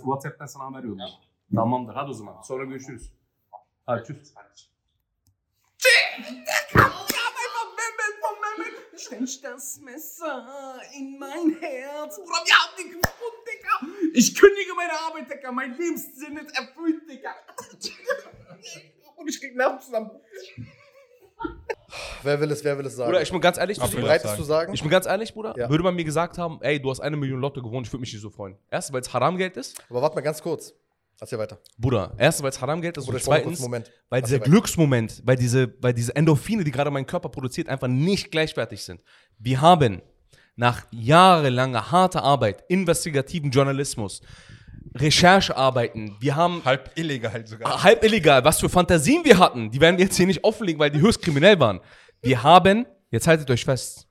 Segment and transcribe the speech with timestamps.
[0.00, 1.20] WhatsApp'tan sana haber yollayacağım.
[1.54, 2.42] Tamamdır hadi o zaman.
[2.42, 3.12] Sonra görüşürüz.
[3.86, 4.08] Hadi
[13.46, 13.94] Digga.
[14.14, 15.52] Ich kündige meine Arbeit, Digga.
[15.52, 17.34] Mein Lebenssinn ist erfüllt, Digga.
[19.16, 20.10] Und ich krieg Nervenzusammen.
[22.22, 23.10] Wer will es, wer will es sagen?
[23.10, 23.86] Bruder, ich bin ganz ehrlich dir.
[23.86, 24.72] jeden Bereit es zu sagen?
[24.74, 25.54] Ich bin ganz ehrlich, Bruder.
[25.56, 25.68] Ja.
[25.68, 28.12] Würde man mir gesagt haben, ey, du hast eine Million Lotto gewonnen, ich würde mich
[28.12, 28.56] nicht so freuen.
[28.70, 29.82] Erstens, weil es Haramgeld ist.
[29.90, 30.74] Aber warte mal ganz kurz.
[31.20, 31.58] Erzähl weiter.
[31.76, 33.04] Bruder, erstens, weil es Haramgeld ist.
[33.04, 34.38] Bruder, Und ich zweitens, weil dieser.
[34.38, 39.02] Glücksmoment, weil diese, weil diese Endorphine, die gerade mein Körper produziert, einfach nicht gleichwertig sind.
[39.38, 40.00] Wir haben
[40.56, 44.22] nach jahrelanger harter Arbeit, investigativen Journalismus,
[44.94, 47.82] Recherchearbeiten, wir haben Halb illegal sogar.
[47.82, 50.90] halb illegal, was für Fantasien wir hatten, die werden wir jetzt hier nicht offenlegen, weil
[50.90, 51.80] die höchst kriminell waren.
[52.22, 54.08] Wir haben, jetzt haltet euch fest,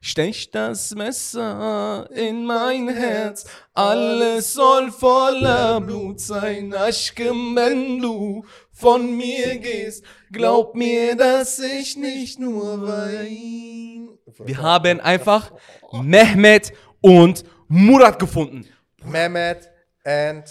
[0.00, 9.16] stech das Messer in mein Herz, alles soll voller Blut sein, Aschkem, wenn du von
[9.16, 14.08] mir gehst, glaub mir, dass ich nicht nur wein.
[14.44, 15.50] Wir haben einfach
[15.92, 18.66] Mehmet und Murat gefunden.
[19.04, 19.70] Mehmet
[20.08, 20.44] and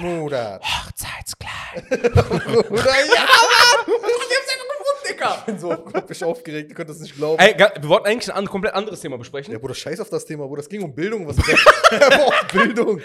[0.00, 0.62] Murat.
[0.62, 1.88] Hochzeitskleid.
[2.68, 3.26] Bruder, ja!
[5.08, 5.36] Digga.
[5.38, 7.38] Ich bin so komisch aufgeregt, ihr könnt das nicht glauben.
[7.38, 9.52] Ey, wir wollten eigentlich ein komplett anderes Thema besprechen.
[9.52, 10.62] Ja, Bruder, scheiß auf das Thema, Bruder.
[10.62, 11.26] Es ging um Bildung.
[11.28, 13.00] Was er braucht Bildung.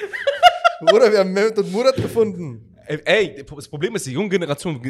[0.83, 2.75] Bruder, wir haben Mehmet und Murat gefunden.
[2.87, 4.81] Ey, ey, das Problem ist, die junge Generation,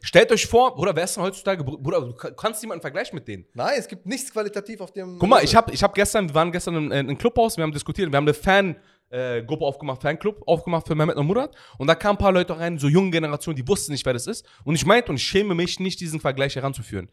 [0.00, 3.44] stellt euch vor, Bruder, wer ist denn heutzutage, Bruder, du kannst niemanden vergleichen mit denen.
[3.54, 5.18] Nein, es gibt nichts qualitativ auf dem.
[5.18, 7.72] Guck mal, ich habe ich hab gestern, wir waren gestern im, im Clubhaus, wir haben
[7.72, 8.76] diskutiert, wir haben eine Fan,
[9.10, 11.54] äh, Gruppe aufgemacht, Fanclub aufgemacht für Mehmet und Murat.
[11.78, 14.26] Und da kamen ein paar Leute rein, so junge Generation, die wussten nicht, wer das
[14.26, 14.46] ist.
[14.64, 17.08] Und ich meinte, und ich schäme mich nicht, diesen Vergleich heranzuführen.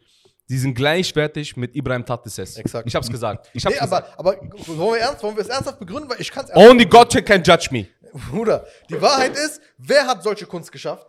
[0.50, 2.56] Die sind gleichwertig mit Ibrahim Tatlises.
[2.56, 2.88] Exakt.
[2.88, 3.50] Ich hab's gesagt.
[3.54, 4.18] Ich hab's Nee, gesagt.
[4.18, 6.10] aber, aber wollen, wir ernst, wollen wir es ernsthaft begründen?
[6.10, 7.88] Weil ich kann es Only God can judge me.
[8.32, 11.06] Bruder, die Wahrheit ist, wer hat solche Kunst geschafft?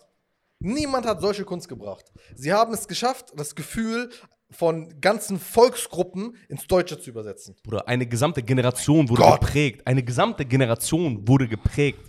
[0.59, 2.05] Niemand hat solche Kunst gebracht.
[2.35, 4.11] Sie haben es geschafft, das Gefühl
[4.51, 7.55] von ganzen Volksgruppen ins Deutsche zu übersetzen.
[7.63, 9.41] Bruder, eine gesamte Generation wurde Gott.
[9.41, 9.87] geprägt.
[9.87, 12.01] Eine gesamte Generation wurde geprägt.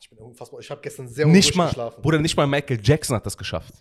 [0.00, 0.60] Ich bin unfassbar.
[0.60, 2.00] Ich habe gestern sehr Nicht mal, geschlafen.
[2.02, 3.72] Bruder, nicht mal Michael Jackson hat das geschafft.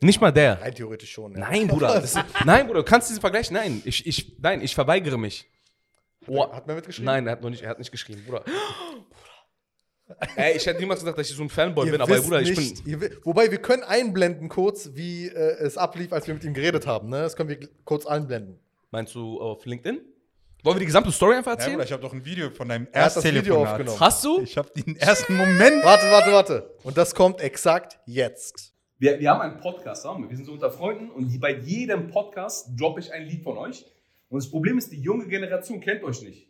[0.00, 0.60] Nicht mal der.
[0.60, 1.32] Rein theoretisch schon.
[1.32, 1.40] Ja.
[1.40, 2.02] Nein, Bruder.
[2.02, 3.50] Ist, nein, Bruder, du kannst diesen Vergleich.
[3.50, 5.46] Nein, ich, ich, nein, ich verweigere mich.
[6.26, 7.06] Oh, Hat man mitgeschrieben?
[7.06, 8.44] nein, er hat noch nicht, er hat nicht geschrieben, Bruder.
[10.36, 12.56] Ey, ich hätte niemals gesagt, dass ich so ein Fanboy Ihr bin, aber Bruder, ich
[12.56, 13.00] nicht, bin.
[13.00, 16.86] ihr wobei, wir können einblenden kurz, wie äh, es ablief, als wir mit ihm geredet
[16.86, 17.08] haben.
[17.08, 17.20] Ne?
[17.20, 18.58] Das können wir kurz einblenden.
[18.90, 20.00] Meinst du auf LinkedIn?
[20.64, 21.74] Wollen wir die gesamte Story einfach Ja, erzählen?
[21.74, 24.00] Bruder, ich habe doch ein Video von deinem Er das Video aufgenommen.
[24.00, 24.40] Hast du?
[24.40, 25.84] Ich habe den ersten Moment.
[25.84, 26.74] Warte, warte, warte.
[26.82, 28.72] Und das kommt exakt jetzt.
[28.98, 30.30] Wir, wir haben einen Podcast, haben wir.
[30.30, 33.84] Wir sind so unter Freunden und bei jedem Podcast droppe ich ein Lied von euch.
[34.28, 36.48] Und das Problem ist, die junge Generation kennt euch nicht.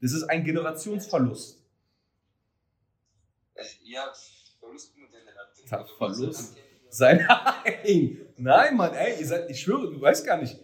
[0.00, 1.59] Das ist ein Generationsverlust.
[3.82, 4.12] Ja,
[4.58, 5.68] Verlustmodelle hat.
[5.68, 6.56] Tag Verlust.
[6.88, 7.18] Sein.
[7.84, 10.58] Nein, nein, Mann, ey, ihr seid, ich schwöre, du weißt gar nicht.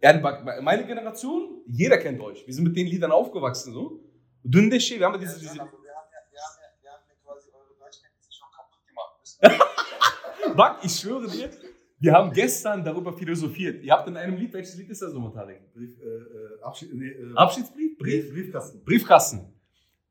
[0.00, 2.46] Ernbach, meine Generation, jeder kennt euch.
[2.46, 4.00] Wir sind mit den Liedern aufgewachsen, so.
[4.44, 5.92] Dündeshi, wir haben ja diese, diese Wir haben ja,
[6.32, 6.42] ja,
[6.84, 6.92] ja
[7.24, 9.18] quasi eure Deutschkenntnisse schon kaputt gemacht.
[9.18, 11.50] Müssen Back, ich schwöre dir,
[11.98, 13.82] wir haben gestern darüber philosophiert.
[13.82, 15.72] Ihr habt in einem Lied, welches Lied ist das so, Tarek?
[15.72, 17.98] Brief, äh, äh, Abschied, nee, äh, Abschiedsbrief?
[17.98, 18.84] Brief, Briefkasten.
[18.84, 19.55] Briefkasten.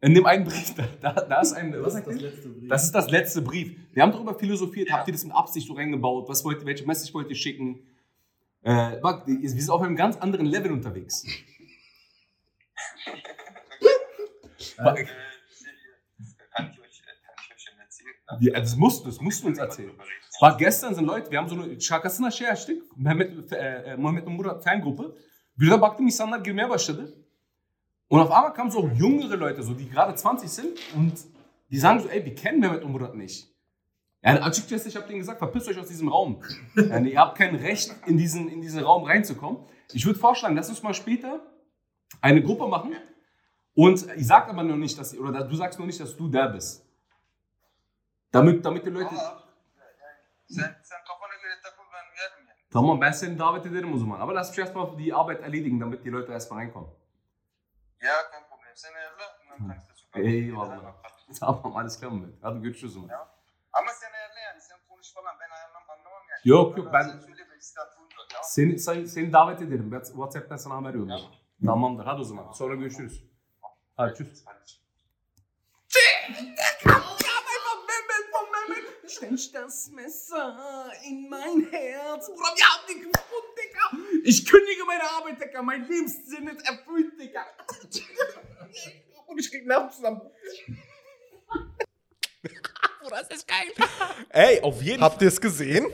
[0.06, 2.70] In dem einen Brief, da, da, da ist ein, was Das ist das letzte Brief.
[2.70, 3.68] Das ist das letzte Brief.
[3.94, 4.92] Wir haben darüber philosophiert.
[4.92, 6.30] Habt ihr das mit Absicht so reingebaut?
[6.30, 7.80] Was wollt welche Message wollt ihr schicken?
[8.62, 11.26] Äh, wir sind auf einem ganz anderen Level unterwegs.
[14.78, 14.96] Äh, kann
[16.72, 18.16] ich euch, äh, kann ich euch schon erzählen.
[18.42, 19.92] Ja, das musst, du- das musst du uns erzählen.
[20.42, 22.98] War gestern sind Leute, wir haben so eine şakasına şey açtık.
[22.98, 25.04] Mehmet, e, Muhammed Murat Fangruppe.
[25.60, 27.25] Birden baktım insanlar girmeye başladı.
[28.16, 31.14] Und auf einmal kamen so jüngere Leute, so die gerade 20 sind und
[31.70, 33.54] die sagen so, ey, wir kennen Mehmet und Murat nicht.
[34.24, 36.42] Ja, ich habe denen gesagt, verpisst euch aus diesem Raum.
[36.76, 39.60] Ja, ihr habt kein Recht, in diesen, in diesen Raum reinzukommen.
[39.92, 41.42] Ich würde vorschlagen, lass uns mal später
[42.22, 42.96] eine Gruppe machen
[43.74, 46.48] und ich sag aber noch nicht, dass, oder du sagst noch nicht, dass du der
[46.48, 46.86] bist.
[48.32, 49.10] Damit, damit die Leute...
[49.10, 49.42] Ama.
[52.72, 54.20] Tamam ben seni davet ederim o zaman.
[54.22, 56.90] Aber lass mich erstmal die Arbeit erledigen, damit die Leute erstmal reinkommen.
[58.02, 58.14] Ya
[58.50, 58.76] Problem.
[58.76, 59.40] Sen ayarla.
[59.52, 60.94] Ben kanka Eyvallah.
[61.40, 62.36] Tamam alles klar Mehmet.
[62.44, 63.28] Hadi görüşürüz o zaman.
[63.74, 64.62] Ama sen ayarla yani.
[64.62, 65.36] Sen konuş falan.
[65.40, 66.42] Ben ayarlam anlamam yani.
[66.46, 67.36] Yok, yok, ben- ben.
[68.30, 68.44] Tamam.
[68.44, 69.90] Seni, seni, seni davet ederim.
[69.92, 71.32] Whats- Whatsapp'tan sana haber yollayacağım.
[71.66, 72.52] Tamamdır hadi o zaman.
[72.52, 73.24] Sonra görüşürüz.
[73.98, 74.44] Hadi tschüss.
[79.08, 82.28] Stech das Messer in mein Herz.
[82.28, 83.55] Bruder, wir haben gefunden.
[84.28, 85.62] Ich kündige meine Arbeit, Digga.
[85.62, 87.46] Mein Lebenssinn ist erfüllt, Digga.
[89.28, 90.32] Und ich krieg Nervenzusammenbruch.
[93.02, 93.68] Bruder, das ist geil.
[94.30, 95.86] Ey, auf jeden Habt ihr es gesehen?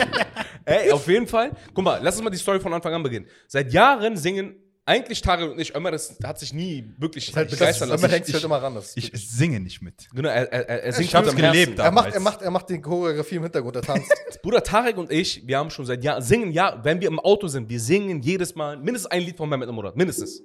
[0.66, 1.52] Ey, auf jeden Fall.
[1.72, 3.26] Guck mal, lass uns mal die Story von Anfang an beginnen.
[3.48, 7.88] Seit Jahren singen eigentlich Tarek und ich, Ömer, das hat sich nie wirklich halt, begeistern
[7.88, 8.12] das, lassen.
[8.12, 8.74] hängt sich halt immer ran.
[8.74, 10.08] Das Ich singe nicht mit.
[10.12, 11.52] Genau, er, er, er singt Ich mit dem Herzen.
[11.52, 14.12] gelebt er, macht, er, macht, er macht die Choreografie im Hintergrund, er tanzt.
[14.42, 17.46] Bruder Tarek und ich, wir haben schon seit Jahren, singen, ja, wenn wir im Auto
[17.46, 20.42] sind, wir singen jedes Mal mindestens ein Lied von Mehmet im Monat, mindestens.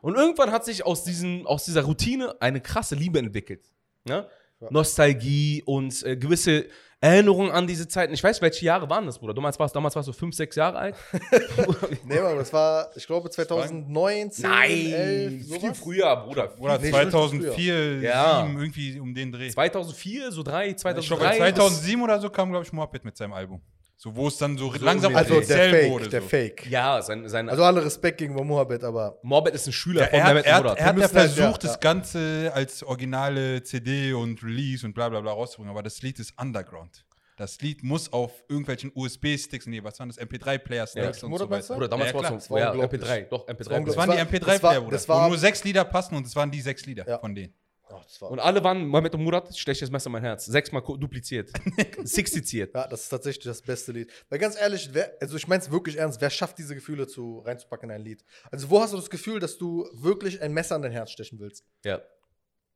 [0.00, 3.64] Und irgendwann hat sich aus, diesen, aus dieser Routine eine krasse Liebe entwickelt.
[4.08, 4.28] Ja?
[4.70, 6.66] Nostalgie und äh, gewisse
[7.00, 8.12] Erinnerungen an diese Zeiten.
[8.12, 9.32] Ich weiß, welche Jahre waren das, Bruder?
[9.32, 10.96] Damals warst, damals warst du fünf, sechs Jahre alt?
[12.04, 15.78] nee, aber das war, ich glaube, 2019, 11, viel sowas.
[15.78, 16.52] früher, Bruder.
[16.58, 18.40] Oder Nee, 2004, Ja.
[18.40, 19.48] 2007, irgendwie um den Dreh.
[19.48, 21.36] 2004, so drei, Ich glaube, 2003.
[21.36, 23.60] 2007 oder so kam, glaube ich, Moabit mit seinem Album.
[24.00, 25.34] So, wo es dann so, langsam irgendwie.
[25.34, 26.08] Also der Fake, wurde.
[26.08, 26.28] der so.
[26.28, 26.70] Fake.
[26.70, 30.18] Ja, sein, sein Also alle Respekt gegenüber Mohabit, aber Morbid ist ein Schüler Ja, von
[30.20, 30.78] er, hat- Mehmet er, Monat.
[30.78, 31.76] er hat ja halt- versucht, ja, das ja.
[31.78, 36.32] Ganze als originale CD und Release und bla bla bla rauszubringen, aber das Lied ist
[36.40, 37.04] Underground.
[37.36, 40.18] Das Lied muss auf irgendwelchen USB-Sticks, nee, was waren das?
[40.18, 41.26] MP3-Player-Sticks Ja.
[41.26, 41.74] und Oder so weiter.
[41.74, 43.02] Bruder, damals ja, war es ja, unglaublich.
[43.02, 43.58] MP3, doch, war MP3.
[43.58, 44.90] Das waren die Das war- MP3-Player, Bruder.
[44.92, 47.18] das war- wo nur sechs Lieder passen und es waren die sechs Lieder Ja.
[47.18, 47.52] von denen.
[47.90, 50.46] Oh, das war, Und alle waren Mohammed und Murat, schlechtes Messer in mein Herz.
[50.46, 51.50] Sechsmal dupliziert.
[52.04, 52.74] Sixiziert.
[52.74, 54.10] ja, das ist tatsächlich das beste Lied.
[54.28, 57.40] Weil ganz ehrlich, wer, also ich meine es wirklich ernst, wer schafft diese Gefühle zu
[57.40, 58.24] reinzupacken in ein Lied?
[58.50, 61.38] Also wo hast du das Gefühl, dass du wirklich ein Messer in dein Herz stechen
[61.38, 61.64] willst?
[61.84, 62.00] Ja.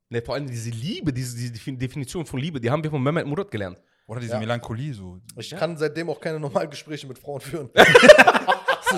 [0.08, 3.02] Ne, vor allem diese Liebe, diese, diese Defin- Definition von Liebe, die haben wir von
[3.02, 3.78] Mehmet Murat gelernt.
[4.06, 4.40] Oder diese Ja.
[4.40, 5.20] Melancholie so.
[5.38, 7.70] Ich kann seitdem auch keine normalen Gespräche mit Frauen führen.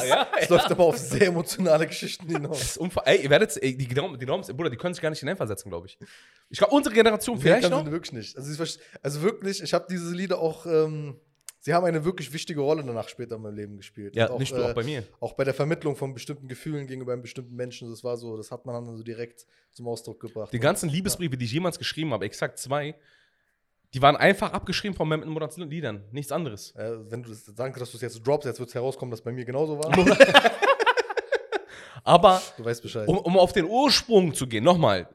[0.02, 2.58] Ah, ja, Es läuft aber auf sehr emotionale Geschichten hinaus.
[2.58, 5.11] Das ist ey, ihr werdet, ey, die glauben, die glauben, Bruder, die können sich gar
[5.11, 5.99] nicht hineinversetzen, glaube ich.
[6.50, 7.85] Ich glaube, unsere Generation vielleicht noch.
[7.91, 8.37] wirklich nicht.
[8.37, 11.19] Also, ich also wirklich, ich habe diese Lieder auch, ähm,
[11.61, 14.14] sie haben eine wirklich wichtige Rolle danach später in meinem Leben gespielt.
[14.14, 15.05] Ja, auch, nicht nur äh, auch bei mir.
[15.20, 18.50] Auch bei der Vermittlung von bestimmten Gefühlen gegenüber einem bestimmten Menschen, das war so, das
[18.50, 20.52] hat man dann so direkt zum Ausdruck gebracht.
[20.52, 22.94] Die ganzen Liebesbriefe, die ich jemals geschrieben habe, exakt zwei,
[23.94, 26.02] die waren einfach abgeschrieben von Mehmet Murats Liedern.
[26.11, 26.75] Nichts anderes.
[26.75, 29.23] Äh, wenn du das, danke, dass du es jetzt droppst, jetzt wird es herauskommen, dass
[29.23, 29.93] bei mir genauso war.
[32.05, 33.08] Aber du weißt Bescheid.
[33.08, 35.08] um, um auf den Ursprung zu gehen, nochmal.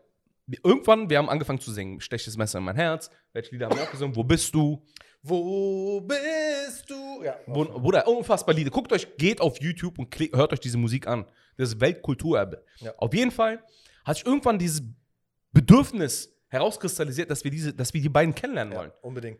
[0.64, 2.02] Irgendwann, wir haben angefangen zu singen.
[2.02, 3.12] Schlechtes Messer in mein Herz.
[3.34, 4.16] Welche Lieder haben wir auch gesungen?
[4.16, 4.82] Wo bist du?
[5.22, 7.22] Wo bist du?
[7.24, 7.36] Ja.
[7.46, 8.72] Wo, Bruder, unfassbar Lieder.
[8.72, 11.26] Guckt euch, geht auf YouTube und klickt, hört euch diese Musik an.
[11.58, 12.64] Das ist Weltkulturerbe.
[12.78, 12.94] Ja.
[12.98, 13.62] Auf jeden Fall
[14.06, 14.82] hat sich irgendwann dieses
[15.52, 18.90] Bedürfnis herauskristallisiert, dass wir, diese, dass wir die beiden kennenlernen wollen.
[18.92, 19.40] Ja, unbedingt.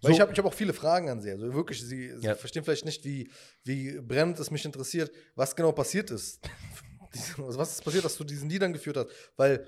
[0.00, 1.30] So- Weil ich habe ich hab auch viele Fragen an sie.
[1.30, 2.34] Also wirklich, sie, sie Ja.
[2.34, 3.30] verstehen vielleicht nicht, wie,
[3.64, 6.40] wie brennend es mich interessiert, was genau passiert ist.
[7.38, 9.08] Also was ist passiert, dass du diesen Liedern geführt hast?
[9.38, 9.64] Weil,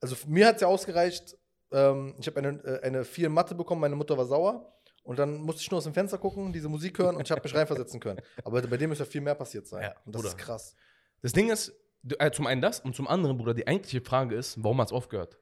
[0.00, 1.36] also mir hat es ja ausgereicht,
[1.70, 4.74] ähm, ich habe eine, äh, eine 4 in Mathe bekommen, meine Mutter war sauer.
[5.04, 7.42] Und dann musste ich nur aus dem Fenster gucken, diese Musik hören und ich habe
[7.44, 8.20] mich reinversetzen können.
[8.44, 9.82] Aber bei dem ist ja viel mehr passiert sein.
[9.82, 10.28] Ja, und das Bruder.
[10.34, 10.74] ist krass.
[11.22, 11.72] Das Ding ist,
[12.18, 14.92] äh, zum einen das und zum anderen, Bruder, die eigentliche Frage ist, warum hat es
[14.92, 15.38] aufgehört?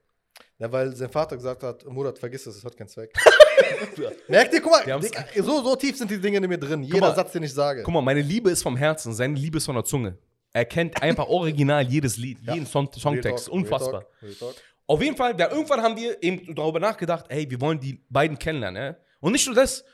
[0.58, 3.12] Ja, weil sein Vater gesagt hat, Murat, vergiss es, es hat keinen Zweck.
[4.28, 6.82] Merkt ihr, guck mal, Digga, so, so tief sind die Dinge in mir drin.
[6.82, 7.14] Jeder mal.
[7.14, 7.82] Satz, den ich sage.
[7.82, 10.16] Guck mal, meine Liebe ist vom Herzen, seine Liebe ist von der Zunge.
[10.52, 12.54] Er kennt einfach original jedes Lied, Ja.
[12.54, 13.26] jeden Song Songtext.
[13.26, 14.00] Real Talk, Unfassbar.
[14.00, 14.62] Real Talk, Real Talk.
[14.86, 18.38] Auf jeden Fall, ja, irgendwann haben wir eben darüber nachgedacht, hey, wir wollen die beiden
[18.38, 18.82] kennenlernen.
[18.82, 18.96] Ja?
[19.20, 19.84] Und nicht nur das,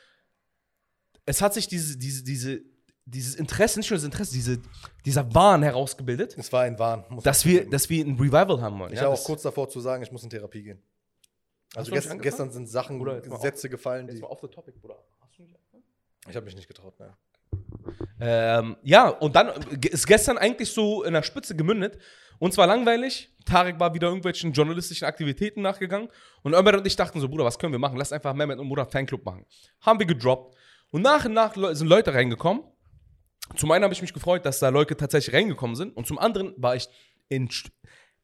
[1.25, 2.61] es hat sich diese, diese, diese,
[3.04, 4.60] dieses Interesse, nicht nur das Interesse, diese,
[5.04, 7.04] dieser Wahn herausgebildet, Es war ein Wahn.
[7.08, 8.93] muss dass wir, dass wir ein Revival haben wollen.
[8.93, 9.06] ich ja?
[9.06, 10.82] war auch kurz davor zu sagen, ich muss in Therapie gehen.
[11.75, 14.23] Also nicht gestern, sind Sachen, Oder jetzt mal auf- Sätze gefallen, Jetzt die.
[14.23, 14.99] mal off the topic, Bruder.
[15.21, 15.56] Hast du nicht
[16.28, 17.14] Ich habe mich nicht getraut, nein.
[18.21, 19.49] Ähm, ja, und dann
[19.80, 21.99] ist gestern eigentlich so in der Spitze gemündet.
[22.38, 23.30] Und zwar langweilig.
[23.44, 26.09] Tarek war wieder irgendwelchen journalistischen Aktivitäten nachgegangen.
[26.42, 27.97] Und Ömer und ich dachten so, Bruder, was können wir machen?
[27.97, 29.44] Lass einfach Mehmet und Murat Fanclub machen.
[29.80, 30.56] Haben wir gedroppt.
[30.90, 32.62] Und nach und nach sind Leute reingekommen.
[33.56, 35.97] Zum einen habe ich mich gefreut, dass da Leute tatsächlich reingekommen sind.
[35.97, 36.88] Und zum anderen war ich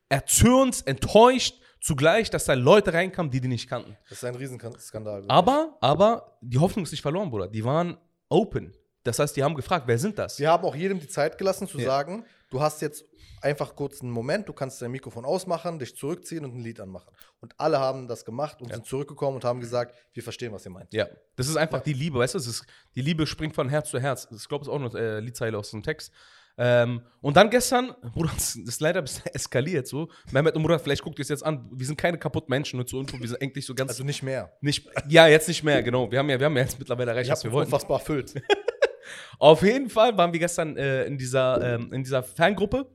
[0.09, 3.97] erzürnt, enttäuscht zugleich, dass da Leute reinkamen, die die nicht kannten.
[4.09, 5.25] Das ist ein Riesenskandal.
[5.29, 7.49] Aber, aber die Hoffnung ist nicht verloren, Bruder.
[7.49, 7.97] Die waren
[8.29, 8.75] open.
[9.05, 10.37] Das heißt, die haben gefragt, wer sind das?
[10.37, 11.87] Sie haben auch jedem die Zeit gelassen zu Ja.
[11.87, 13.05] sagen, du hast jetzt
[13.43, 17.13] einfach kurz einen Moment, du kannst dein Mikrofon ausmachen, dich zurückziehen und ein Lied anmachen.
[17.41, 18.77] Und alle haben das gemacht und Ja.
[18.77, 20.93] sind zurückgekommen und haben gesagt, wir verstehen, was ihr meint.
[20.93, 22.39] Ja, das ist einfach die Liebe, weißt du?
[22.39, 22.65] Das ist,
[22.95, 24.29] die Liebe springt von Herz zu Herz.
[24.35, 26.13] Ich glaube, das ist auch eine äh, Liedzeile aus dem Text.
[26.61, 30.09] Ähm, und dann gestern, Bruder, das ist leider ein bisschen eskaliert so.
[30.33, 31.69] Mehmet und Bruder, vielleicht guckt ihr es jetzt an.
[31.73, 33.17] Wir sind keine kaputten Menschen, nur zur Info.
[33.21, 33.91] Wir sind eigentlich so ganz.
[33.93, 34.53] Also nicht mehr.
[34.61, 36.11] nicht, ja, jetzt nicht mehr, genau.
[36.11, 37.73] Wir haben ja, wir haben ja jetzt mittlerweile erreicht, Ich was wir uns wollten.
[37.73, 38.35] unfassbar erfüllt.
[39.39, 42.87] Auf jeden Fall waren wir gestern äh, in, dieser, ähm, in dieser Fangruppe.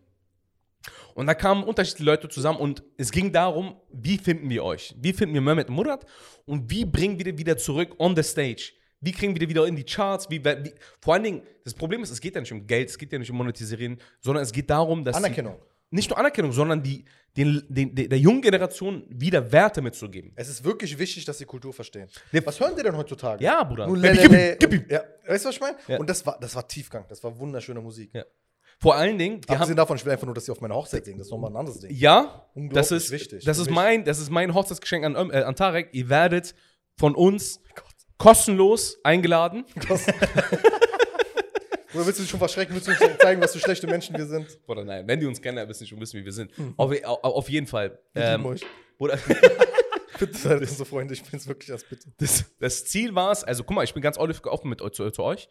[1.14, 4.96] Und da kamen unterschiedliche Leute zusammen und es ging darum, wie finden wir euch?
[5.00, 6.06] Wie finden wir Mehmet und Murat?
[6.46, 8.72] Und wie bringen wir die wieder zurück on the stage?
[9.00, 10.30] Wie kriegen wir die wieder in die Charts?
[10.30, 12.98] Wie, wie, vor allen Dingen, das Problem ist, es geht ja nicht um Geld, es
[12.98, 15.16] geht ja nicht um Monetisieren, sondern es geht darum, dass.
[15.18, 15.56] Anerkennung.
[15.60, 17.06] Die, nicht nur Anerkennung, sondern die,
[17.38, 20.32] den, den, der, jungen Generation wieder Werte mitzugeben.
[20.36, 22.08] Es ist wirklich wichtig, dass sie Kultur verstehen.
[22.32, 23.44] Ne- Was hören die denn heutzutage?
[23.44, 23.86] Ja, Bruder.
[23.88, 25.78] Nun, Baby, gib ihm, gib und- Ja, weißt du, was ich meine?
[25.88, 26.00] Ja.
[26.00, 28.10] Und das war, das war Tiefgang, das war wunderschöne Musik.
[28.14, 28.24] Ja.
[28.84, 30.76] Vor allen Dingen, die Abgesehen haben, davon, ich will einfach nur, dass sie auf meiner
[30.76, 31.18] Hochzeit singen.
[31.18, 31.90] Das ist nochmal ein anderes Ding.
[31.92, 35.56] ja, Unglaublich das ist, wichtig das ist mein, das ist mein Hochzeitsgeschenk an, äh, an
[35.56, 35.90] Tarek.
[35.94, 36.54] Ihr werdet
[36.98, 37.62] von uns
[38.18, 39.66] kostenlos eingeladen.
[41.94, 42.76] Oder willst du dich schon verschrecken?
[42.76, 44.60] Willst du uns zeigen, was für schlechte Menschen wir sind?
[44.68, 46.56] Oder nein, wenn die uns kennen, dann wissen schon wissen, wie wir sind.
[46.58, 46.74] Hm.
[46.78, 48.00] Auf, auf, auf jeden Fall.
[48.14, 48.66] Wir Ähm, euch.
[50.20, 52.14] Bitte seid unsere Freunde, ich bin's wirklich als bitte.
[52.18, 55.10] das, das Ziel war es, also guck mal, ich bin ganz offen mit euch, zu,
[55.10, 55.50] zu euch.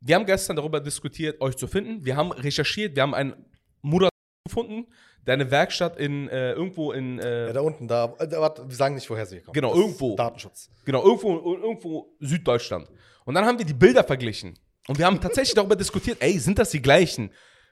[0.00, 2.04] Wir haben gestern darüber diskutiert, euch zu finden.
[2.04, 3.34] Wir haben recherchiert, wir haben einen
[3.82, 4.10] Murat
[4.46, 4.86] gefunden,
[5.26, 8.68] der eine Werkstatt in äh, irgendwo in äh, Ja, da unten, da, äh, da warte,
[8.68, 9.54] wir sagen nicht, woher sie kommen.
[9.54, 10.16] Genau, Das irgendwo.
[10.16, 10.70] Datenschutz.
[10.84, 12.88] genau irgendwo irgendwo Süddeutschland.
[13.24, 16.58] Und dann haben wir die Bilder verglichen und wir haben tatsächlich darüber diskutiert, ey, sind
[16.58, 17.30] das die gleichen?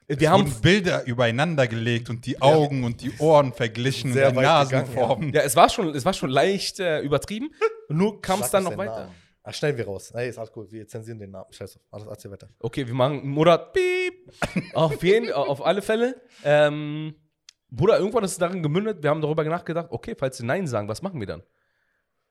[0.08, 4.36] Wir haben wurden Bilder übereinander gelegt und die Augen und die Ohren verglichen Sehr und
[4.36, 5.32] die Nasenformen.
[5.32, 7.50] ja, es war schon es war schon leicht äh, übertrieben.
[7.88, 9.06] Nur kam es dann noch weiter.
[9.06, 9.14] Namen.
[9.48, 10.10] Ach, schneiden wir raus.
[10.12, 11.52] Hey, ist alles gut, wir zensieren den Namen.
[11.52, 11.82] Scheiß auf.
[11.92, 12.48] Alles, erzähl weiter.
[12.58, 14.32] Okay, wir machen Murat piep.
[14.74, 16.20] auf jeden auf alle Fälle.
[16.42, 17.14] Ähm,
[17.70, 20.88] Bruder, irgendwann ist es darin gemündet, wir haben darüber nachgedacht, okay, falls sie Nein sagen,
[20.88, 21.44] was machen wir dann?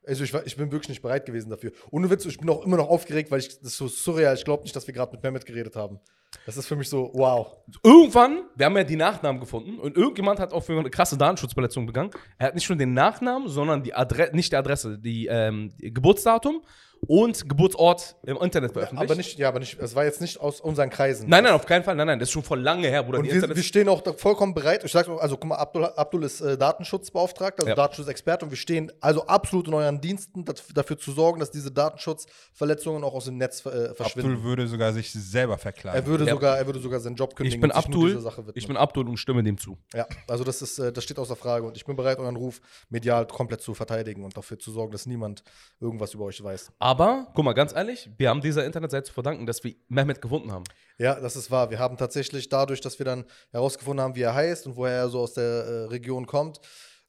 [0.06, 1.72] Also ich, ich bin wirklich nicht bereit gewesen dafür.
[1.90, 4.36] Ohne Witz, ich bin auch immer noch aufgeregt, weil ich, das ist so surreal.
[4.36, 6.02] Ich glaube nicht, dass wir gerade mit Mehmet geredet haben.
[6.46, 7.58] Das ist für mich so, wow.
[7.82, 11.86] Irgendwann, wir haben ja die Nachnamen gefunden und irgendjemand hat auch für eine krasse Datenschutzverletzung
[11.86, 12.12] begangen.
[12.38, 15.94] Er hat nicht nur den Nachnamen, sondern die Adresse, nicht die Adresse, die, ähm, die
[15.94, 16.62] Geburtsdatum
[17.08, 19.10] und Geburtsort im Internet veröffentlicht.
[19.12, 21.30] Aber nicht, ja, aber nicht, es war jetzt nicht aus unseren Kreisen.
[21.30, 21.96] Nein, nein, auf keinen Fall.
[21.96, 23.20] Nein, nein, das ist schon vor lange her, Bruder.
[23.20, 24.84] Und wir, wir stehen auch da vollkommen bereit.
[24.84, 27.76] Ich sage auch, also guck mal, Abdul, Abdul ist äh, Datenschutzbeauftragter, also Ja.
[27.76, 31.72] Datenschutzexperte und wir stehen also absolut in euren Diensten, dat, dafür zu sorgen, dass diese
[31.72, 34.32] Datenschutzverletzungen auch aus dem Netz äh, verschwinden.
[34.34, 35.98] Abdul würde sogar sich selber verklagen.
[35.98, 36.34] Er würde, Ja.
[36.34, 38.54] sogar, er würde sogar seinen Job kündigen ich bin Abdul, dieser Sache widmen.
[38.56, 39.78] ich bin Abdul und stimme dem zu.
[39.94, 42.62] Ja, also das ist, äh, das steht außer Frage und ich bin bereit, euren Ruf
[42.90, 45.44] medial komplett zu verteidigen und dafür zu sorgen, dass niemand
[45.80, 46.72] irgendwas über euch weiß.
[46.86, 50.52] Aber, guck mal, ganz ehrlich, wir haben dieser Internetseite zu verdanken, dass wir Mehmet gefunden
[50.52, 50.66] haben.
[51.00, 51.72] Ja, das ist wahr.
[51.72, 55.10] Wir haben tatsächlich dadurch, dass wir dann herausgefunden haben, wie er heißt und woher er
[55.10, 56.60] so aus der äh, Region kommt,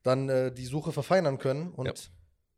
[0.02, 1.92] dann äh, die Suche verfeinern können und Ja.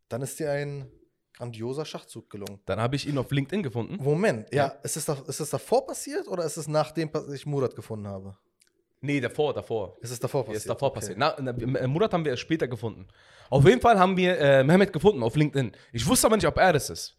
[0.09, 0.93] dann ist dir ein
[1.37, 2.61] grandioser Schachzug gelungen.
[2.67, 3.97] Dann habe ich ihn auf LinkedIn gefunden.
[4.01, 4.73] Moment, ja, Ja.
[4.85, 8.39] Ist, es da, ist es davor passiert oder ist es nachdem ich Murat gefunden habe?
[9.01, 9.97] Nee, davor, davor.
[10.01, 10.57] Ist es davor passiert?
[10.63, 11.01] ist davor Okay.
[11.01, 11.19] passiert.
[11.19, 13.07] Na, na, Murat haben wir erst später gefunden.
[13.49, 15.73] Auf jeden Fall haben wir äh, Mehmet gefunden auf LinkedIn.
[15.93, 17.17] Ich wusste aber nicht, ob er das ist.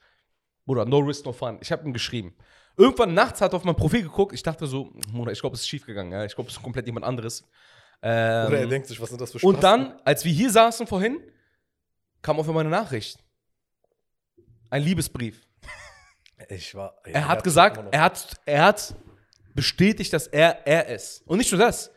[0.65, 1.57] Bruder, no risk, no fun.
[1.61, 2.35] Ich habe ihm geschrieben.
[2.77, 4.33] Irgendwann nachts hat er auf mein Profil geguckt.
[4.33, 6.11] Ich dachte so, Bruder, ich glaube, es ist schief gegangen.
[6.11, 6.25] Ja?
[6.25, 7.43] Ich glaube, es ist komplett jemand anderes.
[8.01, 9.85] Ähm, Oder er denkt sich, was sind das für und Spasten?
[9.89, 11.19] dann, als wir hier saßen vorhin,
[12.21, 13.19] kam auf einmal eine Nachricht.
[14.69, 15.45] Ein Liebesbrief.
[16.49, 16.95] Ich war.
[17.03, 18.95] ey, Er hat gesagt, er hat, er hat
[19.59, 21.21] bestätigt, dass er er ist.
[21.25, 21.91] Und nicht nur das.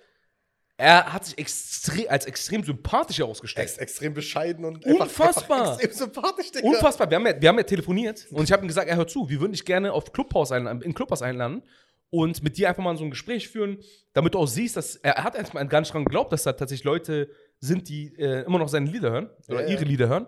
[0.76, 3.69] Er hat sich extre als extrem sympathisch Er herausgestellt.
[3.69, 5.75] ist extrem bescheiden und Unfassbar.
[5.81, 6.66] extrem sympathisch, Digga.
[6.66, 7.09] Unfassbar.
[7.09, 9.28] Wir haben, ja, wir haben ja telefoniert und ich habe ihm gesagt, er hört zu,
[9.28, 11.62] wir würden dich gerne auf Clubhaus einladen, in Clubhaus einladen
[12.11, 13.78] und mit dir einfach mal so ein Gespräch führen,
[14.12, 16.52] damit du auch siehst, dass er, er hat erstmal gar nicht dran geglaubt, dass da
[16.52, 17.28] tatsächlich Leute
[17.61, 19.73] sind, die äh, immer noch seine Lieder hören oder Ja, ja.
[19.75, 20.26] ihre Lieder hören.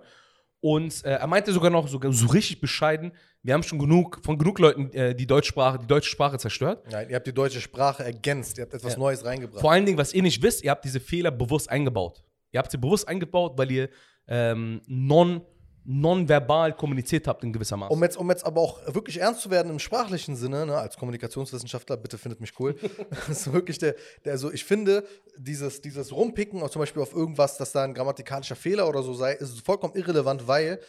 [0.64, 4.38] Und äh, er meinte sogar noch so, so richtig bescheiden, wir haben schon genug von
[4.38, 6.90] genug Leuten äh, die Deutschsprache, die deutsche Sprache zerstört.
[6.90, 8.99] Nein, ihr habt die deutsche Sprache ergänzt, ihr habt etwas Ja.
[8.99, 9.61] Neues reingebracht.
[9.61, 12.25] Vor allen Dingen, was ihr nicht wisst, ihr habt diese Fehler bewusst eingebaut.
[12.50, 13.90] Ihr habt sie bewusst eingebaut, weil ihr
[14.26, 15.42] ähm, non,
[15.85, 17.93] nonverbal kommuniziert habt in gewisser Maße.
[17.93, 20.97] Um jetzt, um jetzt aber auch wirklich ernst zu werden im sprachlichen Sinne, ne, als
[20.97, 22.75] Kommunikationswissenschaftler, bitte findet mich cool.
[23.11, 27.12] das ist wirklich der, der, also ich finde, dieses, dieses Rumpicken, auch zum Beispiel auf
[27.12, 30.81] irgendwas, dass da ein grammatikalischer Fehler oder so sei, ist vollkommen irrelevant, weil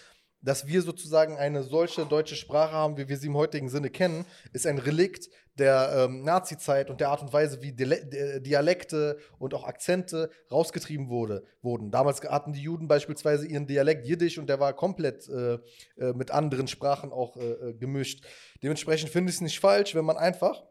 [0.42, 4.26] dass wir sozusagen eine solche deutsche Sprache haben, wie wir sie im heutigen Sinne kennen,
[4.54, 9.54] ist ein Relikt der ähm, Nazi-Zeit und der Art und Weise, wie äh, Dialekte und
[9.54, 11.92] auch Akzente rausgetrieben wurde, wurden.
[11.92, 15.54] Damals hatten die Juden beispielsweise ihren Dialekt Jiddisch und der war komplett äh,
[15.98, 18.26] äh, mit anderen Sprachen auch äh, äh, gemischt.
[18.64, 20.64] Dementsprechend finde ich es nicht falsch, wenn man einfach,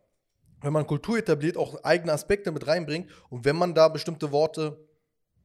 [0.60, 4.78] wenn man Kultur etabliert, auch eigene Aspekte mit reinbringt und wenn man da bestimmte Worte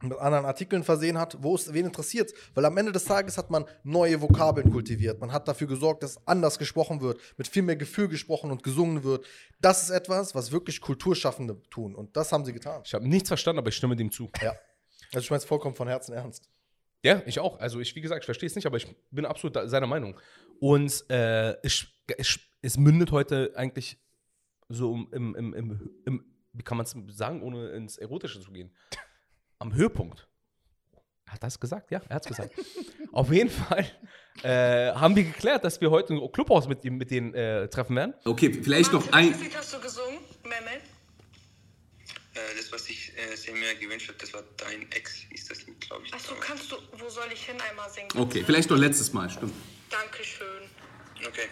[0.01, 2.32] mit anderen Artikeln versehen hat, wo es wen interessiert.
[2.53, 5.20] Weil am Ende des Tages hat man neue Vokabeln kultiviert.
[5.20, 9.03] Man hat dafür gesorgt, dass anders gesprochen wird, mit viel mehr Gefühl gesprochen und gesungen
[9.03, 9.25] wird.
[9.60, 11.96] Das ist etwas, was wirklich Kulturschaffende tun.
[11.96, 12.82] Und das haben sie getan.
[12.86, 14.29] ich habe nichts verstanden, aber ich stimme dem zu.
[14.41, 14.53] Ja.
[15.12, 16.50] Also ich meine es vollkommen von Herzen ernst.
[17.03, 17.60] Ja, ich auch.
[17.60, 20.20] Also ich, wie gesagt, ich verstehe es nicht, aber ich bin absolut seiner Meinung.
[20.60, 21.88] Und äh, es,
[22.18, 23.98] es, es mündet heute eigentlich
[24.68, 28.72] so im, im, im, im wie kann man es sagen, ohne ins Erotische zu gehen,
[29.59, 30.27] am Höhepunkt.
[31.27, 31.91] Hat das gesagt?
[31.91, 32.53] Ja, er hat es gesagt.
[33.11, 33.85] Auf jeden Fall
[34.43, 37.95] äh, haben wir geklärt, dass wir heute ein Clubhaus mit, ihm- mit denen äh, treffen
[37.95, 38.13] werden.
[38.25, 39.33] Okay, vielleicht noch ein.
[39.39, 40.81] Was hast du gesungen, Mehmet?
[42.33, 45.81] Äh, das, was ich äh, mir gewünscht hat, das war Dein Ex, hieß das Lied,
[45.81, 46.13] glaube ich.
[46.13, 48.09] Achso, kannst du Wo soll ich hin einmal singen?
[48.15, 49.53] Okay, vielleicht noch letztes Mal, stimmt.
[49.89, 50.63] Dankeschön.
[51.27, 51.47] Okay.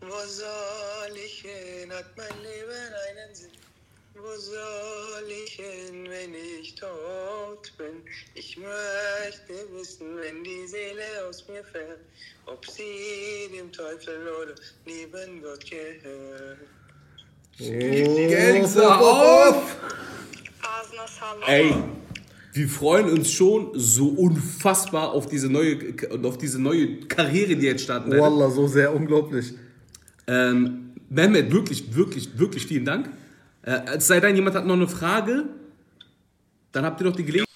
[0.00, 3.50] Wo soll ich hin, hat mein Leben einen Sinn?
[4.18, 8.02] Wo soll ich hin, wenn ich tot bin?
[8.34, 12.00] Ich möchte wissen, wenn die Seele aus mir fährt,
[12.46, 14.54] ob sie dem Teufel oder
[14.86, 16.58] lieben Gott gehört.
[18.88, 19.76] auf!
[20.62, 21.42] Asner Salon.
[21.46, 21.74] Ey,
[22.54, 25.78] wir freuen uns schon so unfassbar auf diese neue,
[26.22, 28.22] auf diese neue Karriere, die jetzt starten wird.
[28.22, 29.52] Wallah, so sehr unglaublich.
[30.26, 33.10] Ähm, Mehmet, wirklich, wirklich, wirklich vielen Dank.
[33.66, 35.44] Äh, es sei denn, jemand hat noch eine Frage,
[36.72, 37.46] dann habt ihr doch die Gelegenheit.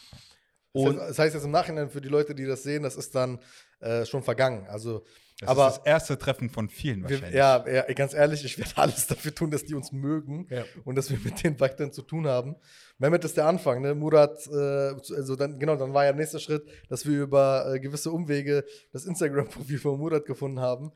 [0.72, 3.40] Und das heißt jetzt im Nachhinein für die Leute, die das sehen, das ist dann
[3.80, 4.66] äh, schon vergangen.
[4.68, 5.04] Also,
[5.40, 7.34] Das aber ist das erste Treffen von vielen wir, wahrscheinlich.
[7.34, 10.62] ja, ja, ganz ehrlich, ich werde alles dafür tun, dass die uns mögen Ja.
[10.84, 12.54] und dass wir mit denen weiterhin zu tun haben.
[12.98, 13.94] Mehmet ist der Anfang, ne?
[13.96, 17.80] Murat, äh, also dann, genau, dann war ja der nächste Schritt, dass wir über äh,
[17.80, 20.92] gewisse Umwege das Instagram-Profil von Murat gefunden haben.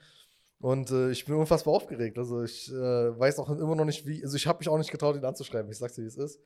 [0.64, 2.16] Und äh, ich bin unfassbar aufgeregt.
[2.16, 4.24] Also ich äh, weiß auch immer noch nicht, wie.
[4.24, 5.70] Also ich habe mich auch nicht getraut, ihn anzuschreiben.
[5.70, 6.40] Ich sag's dir, wie es ist.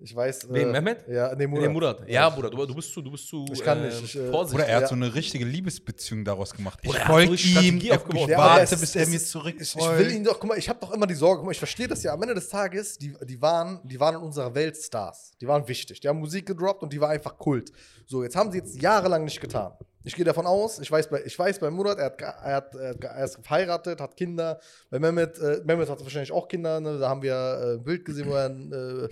[0.00, 0.48] Ich weiß.
[0.50, 1.06] Wen, äh, Mehmet?
[1.06, 1.68] Ja, nee, Murat.
[1.68, 2.08] Nee, Murat.
[2.08, 3.44] Ja, Bruder, du, du bist zu, du bist zu.
[3.52, 4.64] Ich kann äh, nicht, ich, äh, vorsichtig.
[4.64, 4.88] Oder er hat Ja.
[4.88, 6.80] so eine richtige Liebesbeziehung daraus gemacht.
[6.82, 7.84] Ich so folge Strategie ihm, ich
[8.26, 10.80] Ja, warte, bis er mir zurück Ich, ich will ihn doch, guck mal, ich habe
[10.80, 12.14] doch immer die Sorge, guck mal, ich verstehe das ja.
[12.14, 15.34] Am Ende des Tages, die, die, waren, die waren in unserer Welt Stars.
[15.40, 16.00] Die waren wichtig.
[16.00, 17.70] Die haben Musik gedroppt und die war einfach Kult.
[18.06, 19.72] So, jetzt haben sie jetzt jahrelang nicht getan.
[20.04, 22.54] Ich gehe davon aus, ich weiß bei, ich weiß bei Murat, er, hat, ge- er,
[22.56, 24.58] hat, er, ge- er ist verheiratet, hat Kinder.
[24.90, 26.80] Bei Mehmet, äh, Mehmet hat wahrscheinlich auch Kinder.
[26.80, 26.98] Ne?
[26.98, 29.08] Da haben wir äh, ein Bild gesehen, wo er, äh,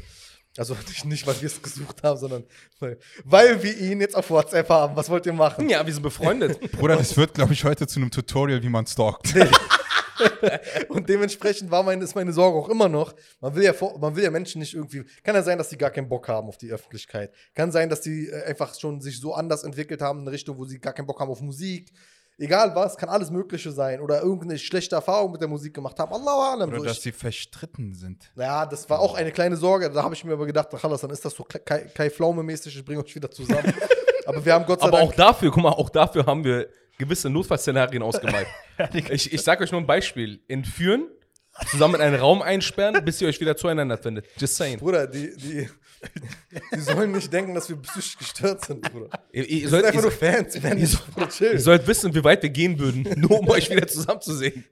[0.59, 2.45] also nicht, nicht weil wir es gesucht haben, sondern
[2.81, 4.97] weil, weil wir ihn jetzt auf WhatsApp haben.
[4.97, 5.69] Was wollt ihr machen?
[5.69, 6.59] Ja, wir sind befreundet.
[6.73, 9.33] Bruder, das wird, glaube ich, heute zu einem Tutorial, wie man stalkt.
[10.89, 13.15] Und dementsprechend war meine, ist meine Sorge auch immer noch.
[13.41, 15.05] Man will, ja vor, man will ja Menschen nicht irgendwie.
[15.23, 17.33] Kann ja sein, dass die gar keinen Bock haben auf die Öffentlichkeit.
[17.55, 20.59] Kann sein, dass die äh, einfach schon sich so anders entwickelt haben in eine Richtung,
[20.59, 21.91] wo sie gar keinen Bock haben auf Musik.
[22.39, 24.01] Egal was, kann alles Mögliche sein.
[24.01, 26.13] Oder irgendeine schlechte Erfahrung mit der Musik gemacht haben.
[26.13, 26.69] Allahu alam.
[26.71, 28.33] Oder So, dass ich, sie verstritten sind.
[28.35, 29.91] ja, das war auch eine kleine Sorge.
[29.91, 32.85] Da habe ich mir aber gedacht, ach, dann ist das so Kai, Kai Pflaume-mäßig, ich
[32.85, 33.75] bringe euch wieder zusammen.
[34.27, 35.11] aber wir haben Gott sei Aber Dank.
[35.11, 36.69] auch dafür, guck mal, auch dafür haben wir
[37.01, 38.47] gewisse Notfallszenarien ausgemalt.
[39.11, 40.41] ich, ich sag euch nur ein Beispiel.
[40.47, 41.09] Entführen,
[41.69, 44.27] zusammen in einen Raum einsperren, bis ihr euch wieder zueinander findet.
[44.39, 44.79] Just saying.
[44.79, 45.69] Bruder, die, die,
[46.75, 49.09] die sollen nicht denken, dass wir psychisch gestört sind, Bruder.
[49.33, 51.53] Ihr, ihr, Wir sollt, sind einfach nur ihr, Fans, werden nicht Bruder, chill.
[51.53, 54.65] ihr sollt wissen, wie weit wir gehen würden, nur um euch wieder zusammenzusehen.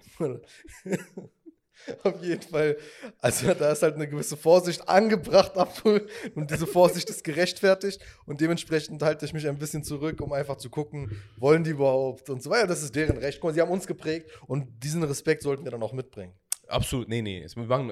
[2.02, 2.76] Auf jeden Fall.
[3.20, 6.06] Also da ist halt eine gewisse Vorsicht angebracht, Abdul.
[6.34, 8.00] Und diese Vorsicht ist gerechtfertigt.
[8.26, 12.30] Und dementsprechend halte ich mich ein bisschen zurück, um einfach zu gucken, wollen die überhaupt
[12.30, 12.66] und so weiter.
[12.66, 13.40] Das ist deren Recht.
[13.52, 16.34] Sie haben uns geprägt und diesen Respekt sollten wir dann auch mitbringen.
[16.68, 17.46] Absolut, nee, nee.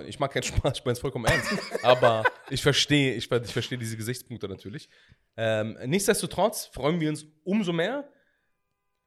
[0.06, 1.50] Ich mag keinen Spaß, ich meine es vollkommen ernst.
[1.82, 4.90] Aber ich verstehe, ich, ich verstehe diese Gesichtspunkte natürlich.
[5.36, 8.06] Ähm, nichtsdestotrotz freuen wir uns umso mehr,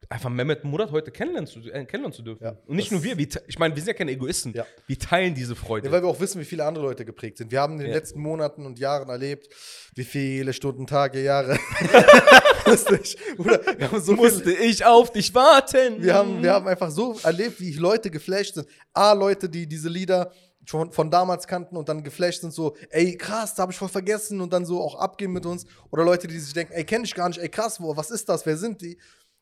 [0.07, 2.43] einfach Mehmet Murat heute kennenlernen zu, äh, kennenlernen zu dürfen.
[2.43, 4.53] Ja, Und nicht nur wir, wir ich meine, wir sind ja keine Egoisten.
[4.53, 4.65] Ja.
[4.87, 5.87] Wir teilen diese Freude.
[5.87, 7.51] Ja, weil wir auch wissen, wie viele andere Leute geprägt sind.
[7.51, 9.49] Wir haben in den letzten Monaten und Jahren erlebt,
[9.95, 11.57] wie viele Stunden, Tage, Jahre.
[12.65, 13.17] Lustig.
[13.37, 16.01] Oder wir haben so viele, Musste ich auf dich warten?
[16.01, 18.67] Wir haben, wir haben einfach so erlebt, wie Leute geflasht sind.
[18.93, 20.31] A, Leute, die diese Lieder
[20.65, 23.89] schon von damals kannten und dann geflasht sind, so, ey, krass, da habe ich voll
[23.89, 25.65] vergessen und dann so auch abgehen mit uns.
[25.89, 28.29] Oder Leute, die sich denken, ey, kenne ich gar nicht, ey, krass, wo, was ist
[28.29, 28.97] das, wer sind die?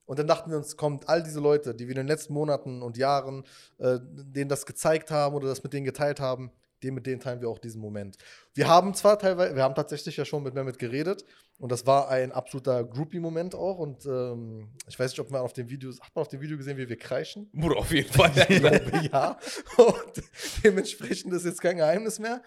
[0.07, 2.81] Und dann dachten wir uns, kommt all diese Leute, die wir in den letzten Monaten
[2.81, 3.43] und Jahren
[3.77, 6.51] äh, denen das gezeigt haben oder das mit denen geteilt haben,
[6.83, 8.17] den mit denen teilen wir auch diesen Moment.
[8.53, 11.25] Wir haben zwar teilweise, wir haben tatsächlich ja schon mit Mehmet geredet
[11.59, 15.53] und das war ein absoluter Groupie-Moment auch und ähm, ich weiß nicht, ob man auf
[15.53, 17.49] den Videos, hat man auf dem Video gesehen, wie wir kreischen?
[17.51, 18.31] Bruder, auf jeden Fall.
[18.49, 19.37] Ich glaube, ja.
[19.77, 20.23] Und
[20.63, 22.41] dementsprechend ist jetzt kein Geheimnis mehr.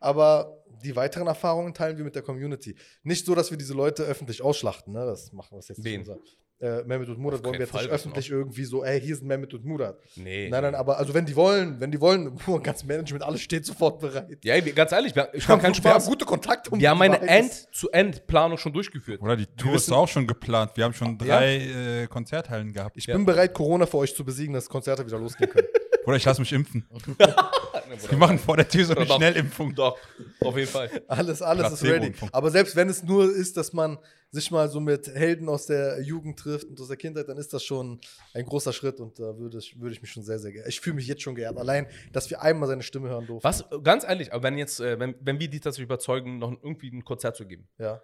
[0.00, 2.76] Aber die weiteren Erfahrungen teilen wir mit der Community.
[3.02, 4.92] Nicht so, dass wir diese Leute öffentlich ausschlachten.
[4.92, 5.04] Ne?
[5.04, 6.00] Das machen wir jetzt Wen?
[6.00, 6.08] nicht.
[6.08, 6.20] Unser,
[6.60, 9.14] äh, Mehmet und Murat wollen wir jetzt nicht Fall, das öffentlich irgendwie so, ey, hier
[9.16, 9.98] sind Mehmet und Murat.
[10.16, 10.48] nee.
[10.48, 13.64] Nein, nein, aber also wenn die wollen, wenn die wollen, puh, ganz Management, alles steht
[13.64, 14.38] sofort bereit.
[14.44, 16.06] Ja, ganz ehrlich, wir- ich mache keinen haben, wir haben Spaß.
[16.08, 16.70] gute Kontakte.
[16.70, 19.20] um Wir haben eine End-zu-End-Planung schon durchgeführt.
[19.22, 20.72] Oder die Tour ist auch schon geplant.
[20.74, 21.56] Wir haben schon drei
[22.02, 22.96] äh, Konzerthallen gehabt.
[22.96, 23.14] Ich Ja.
[23.14, 25.68] bin bereit, Corona für euch zu besiegen, dass Konzerte wieder losgehen können.
[26.08, 26.86] Oder ich lasse mich impfen.
[28.08, 29.16] Wir machen vor der Tür so eine Doch.
[29.16, 29.74] Schnellimpfung.
[29.74, 29.98] Doch,
[30.40, 30.90] auf jeden Fall.
[31.06, 32.14] Alles, alles ist ready.
[32.32, 33.98] Aber selbst wenn es nur ist, dass man
[34.30, 37.52] sich mal so mit Helden aus der Jugend trifft und aus der Kindheit, dann ist
[37.52, 38.00] das schon
[38.32, 40.68] ein großer Schritt und da würde ich, würde ich mich schon sehr, sehr geehrt.
[40.68, 41.58] Ich fühle mich jetzt schon geehrt.
[41.58, 43.44] Allein, dass wir einmal seine Stimme hören durften.
[43.46, 46.88] Was, ganz ehrlich, aber wenn jetzt, äh, wenn, wenn wir die tatsächlich überzeugen, noch irgendwie
[46.90, 48.00] ein Konzert zu geben, Ja,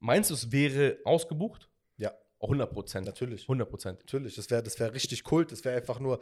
[0.00, 1.68] meinst du, es wäre ausgebucht?
[1.96, 2.12] Ja.
[2.40, 3.06] Auch 100 Prozent.
[3.06, 3.42] natürlich.
[3.42, 3.98] 100 Prozent.
[4.00, 4.34] Natürlich.
[4.34, 5.52] Das wäre das wär richtig Kult.
[5.52, 6.18] Das wäre einfach nur.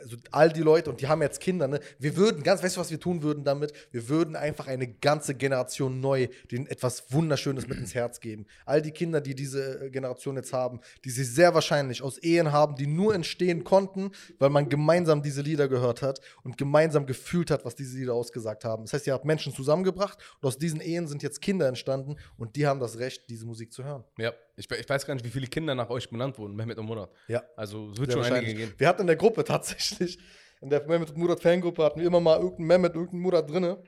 [0.00, 1.80] Also all die Leute, und die haben jetzt Kinder, ne?
[1.98, 3.72] Wir würden, ganz, weißt du, was wir tun würden damit?
[3.90, 8.46] Wir würden einfach eine ganze Generation neu, denen etwas Wunderschönes mit ins Herz geben.
[8.66, 12.52] All die Kinder, die diese äh, Generation jetzt haben, die sie sehr wahrscheinlich aus Ehen
[12.52, 17.50] haben, die nur entstehen konnten, weil man gemeinsam diese Lieder gehört hat und gemeinsam gefühlt
[17.50, 18.84] hat, was diese Lieder ausgesagt haben.
[18.84, 22.56] Das heißt, ihr habt Menschen zusammengebracht und aus diesen Ehen sind jetzt Kinder entstanden und
[22.56, 24.04] die haben das Recht, diese Musik zu hören.
[24.18, 26.86] Ja, ich, ich weiß gar nicht, wie viele Kinder nach euch benannt wurden, Mehmet und
[26.86, 27.10] Murat.
[27.28, 27.42] Ja.
[27.56, 28.74] Also es wird Sehr schon einige geben.
[28.76, 30.18] Wir hatten in der Gruppe tatsächlich,
[30.60, 33.82] in der Mehmet und Murat Fangruppe hatten wir immer mal irgendeinen Mehmet, irgendeinen Murat drinne.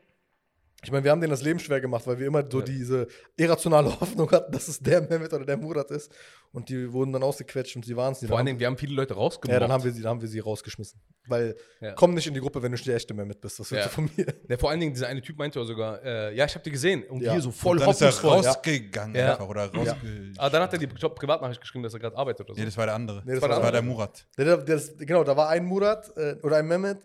[0.84, 2.64] Ich meine, wir haben denen das Leben schwer gemacht, weil wir immer so Ja.
[2.64, 6.12] diese irrationale Hoffnung hatten, dass es der Mehmet oder der Murat ist.
[6.52, 8.28] Und die wurden dann ausgequetscht und sie waren es nicht.
[8.28, 9.52] Vor allen Dingen, wir haben viele Leute rausgebracht.
[9.54, 11.00] ja, dann haben wir, sie, dann haben wir sie rausgeschmissen.
[11.26, 11.92] Weil, Ja.
[11.94, 13.58] komm nicht in die Gruppe, wenn du nicht der echte Mehmet bist.
[13.58, 13.88] Das wird Ja.
[13.88, 14.26] so von mir.
[14.48, 16.70] Ja, vor allen Dingen, dieser eine Typ meinte ja sogar, äh, ja, ich habe die
[16.70, 17.02] gesehen.
[17.04, 17.32] Und Ja.
[17.32, 18.42] hier so voll Und dann ist er hoffnungsvoll.
[18.44, 18.50] Ja.
[18.52, 19.32] rausgegangen Ja.
[19.32, 19.96] einfach oder rausge...
[20.36, 22.60] Aber dann hat er die Privatnachricht geschrieben, dass er gerade arbeitet oder so.
[22.60, 23.22] Nee, das war der andere.
[23.24, 23.94] Nee, das das, war der war der andere.
[23.96, 24.26] Murat.
[24.38, 26.98] Der, der, der, ist- genau, da war ein Murat äh, oder ein Mehmet,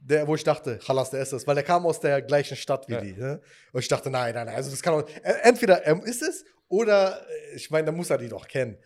[0.00, 2.88] der, wo ich dachte, Halas, der ist es, weil der kam aus der gleichen Stadt
[2.88, 3.00] wie Ja.
[3.00, 3.12] die.
[3.12, 3.40] Ne?
[3.72, 6.44] Und ich dachte, nein, nein, nein, also das kann auch, äh, entweder er ist es
[6.68, 7.20] oder,
[7.52, 8.76] äh, ich meine, da muss er die doch kennen.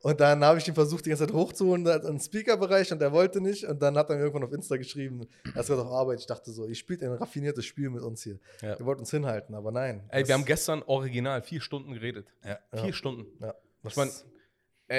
[0.00, 3.12] Und dann habe ich ihn versucht, die ganze Zeit hochzuholen da- im Speaker-Bereich und der
[3.12, 3.62] wollte nicht.
[3.64, 6.18] Und dann hat er mir irgendwann auf Insta geschrieben, er ist gerade auf Arbeit.
[6.18, 8.40] Ich dachte so, ihr spielt ein raffiniertes Spiel mit uns hier.
[8.62, 8.76] Ja.
[8.76, 10.02] Ihr wollt uns hinhalten, aber nein.
[10.08, 12.26] Ey, wir haben gestern original vier Stunden geredet.
[12.44, 12.58] Ja.
[12.74, 12.92] Vier Ja.
[12.92, 13.26] Stunden.
[13.40, 13.54] ja,
[13.84, 14.10] Ich meine,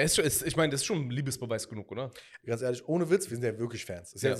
[0.02, 2.10] ist, schon- ist, ich mein, das ist schon Liebesbeweis genug, oder?
[2.44, 4.14] ganz ehrlich, ohne Witz, wir sind ja wirklich Fans.
[4.20, 4.30] Ja.
[4.34, 4.38] Ja.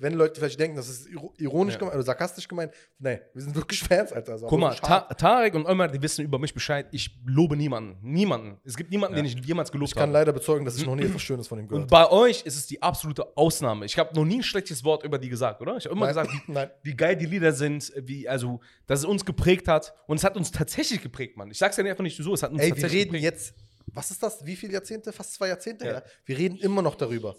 [0.00, 1.78] wenn Leute vielleicht denken, das ist iro- ironisch Ja.
[1.80, 4.32] gemeint oder sarkastisch gemeint, nee, wir sind wirklich Fans, Alter.
[4.32, 5.00] Also Guck mal, Ta.
[5.00, 6.86] Tarek und Ömer, die wissen über mich Bescheid.
[6.92, 7.96] Ich lobe niemanden.
[8.02, 8.58] Niemanden.
[8.64, 10.12] Es gibt niemanden, den ich jemals gelobt ich kann habe.
[10.12, 12.56] leider bezeugen, dass ich noch nie etwas Schönes von ihm gehört Und bei euch ist
[12.56, 13.84] es die absolute Ausnahme.
[13.86, 15.76] Ich habe noch nie ein schlechtes Wort über die gesagt, oder?
[15.76, 16.14] Ich habe immer Nein.
[16.26, 16.70] gesagt, wie, Nein.
[16.82, 19.94] wie geil die Lieder sind, wie, also, dass es uns geprägt hat.
[20.06, 21.50] Und es hat uns tatsächlich geprägt, Mann.
[21.50, 23.24] Ich sag's ja einfach nicht so, es hat uns Ey, wir tatsächlich reden geprägt.
[23.24, 23.54] jetzt,
[23.98, 24.46] was ist das?
[24.46, 25.12] Wie viele Jahrzehnte?
[25.12, 25.92] Fast zwei Jahrzehnte Ja.
[25.94, 26.04] her.
[26.24, 27.36] Wir reden immer noch darüber.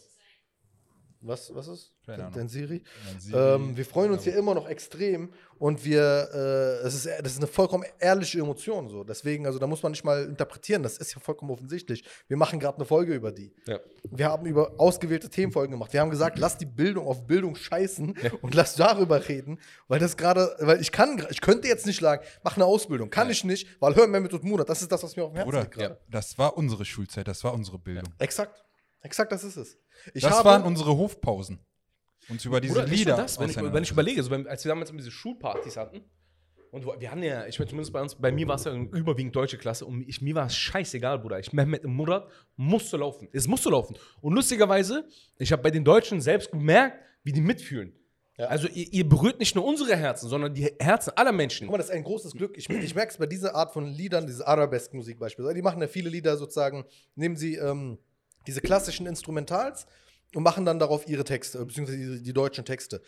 [1.21, 1.91] Was, was ist?
[2.05, 2.81] Keine Dein, Siri?
[3.19, 3.37] Siri.
[3.37, 7.37] Ähm, wir freuen uns hier immer noch extrem und wir, äh, es ist, das ist
[7.39, 9.03] eine vollkommen ehrliche Emotion so.
[9.03, 12.05] Deswegen, also da muss man nicht mal interpretieren, das ist ja vollkommen offensichtlich.
[12.29, 13.53] Wir machen gerade eine Folge über die.
[13.67, 13.79] Ja.
[14.09, 15.91] Wir haben über ausgewählte Themenfolgen gemacht.
[15.91, 20.15] Wir haben gesagt, lass die Bildung auf Bildung scheißen und lass darüber reden, weil das
[20.15, 23.67] gerade, weil ich kann, ich könnte jetzt nicht sagen, mach eine Ausbildung, kann ich nicht,
[23.81, 25.63] weil hör mir mit und Monat, das ist das, was mir auf dem Herzen Bruder,
[25.63, 25.99] liegt gerade.
[26.09, 28.13] das war unsere Schulzeit, das war unsere Bildung.
[28.19, 28.63] Exakt,
[29.01, 29.77] exakt, das ist es.
[30.13, 31.59] Ich das habe, waren unsere Hofpausen.
[32.29, 34.63] Uns über diese Bruder, nicht Lieder das, wenn ich, wenn ich überlege, so, wenn, als
[34.63, 36.03] wir damals diese Schulpartys hatten,
[36.71, 39.35] und wir hatten ja, ich meine, zumindest bei uns, bei mir war es ja überwiegend
[39.35, 41.39] deutsche Klasse und ich, mir war es scheißegal, Bruder.
[41.39, 43.27] Ich, Mehmet im Murat musste laufen.
[43.33, 43.97] Es musste laufen.
[44.21, 45.07] Und lustigerweise,
[45.37, 47.95] ich habe bei den Deutschen selbst gemerkt, wie die mitfühlen.
[48.37, 48.45] Ja.
[48.45, 51.65] Also ihr, ihr berührt nicht nur unsere Herzen, sondern die Herzen aller Menschen.
[51.65, 52.55] Guck mal, das ist ein großes Glück.
[52.55, 55.55] Ich, ich merke es bei dieser Art von Liedern, diese Arabesk-Musik beispielsweise.
[55.55, 56.85] Die machen ja viele Lieder sozusagen,
[57.15, 57.97] nehmen sie ähm,
[58.47, 59.85] diese klassischen Instrumentals
[60.35, 63.01] und machen dann darauf ihre Texte, beziehungsweise die, die deutschen Texte.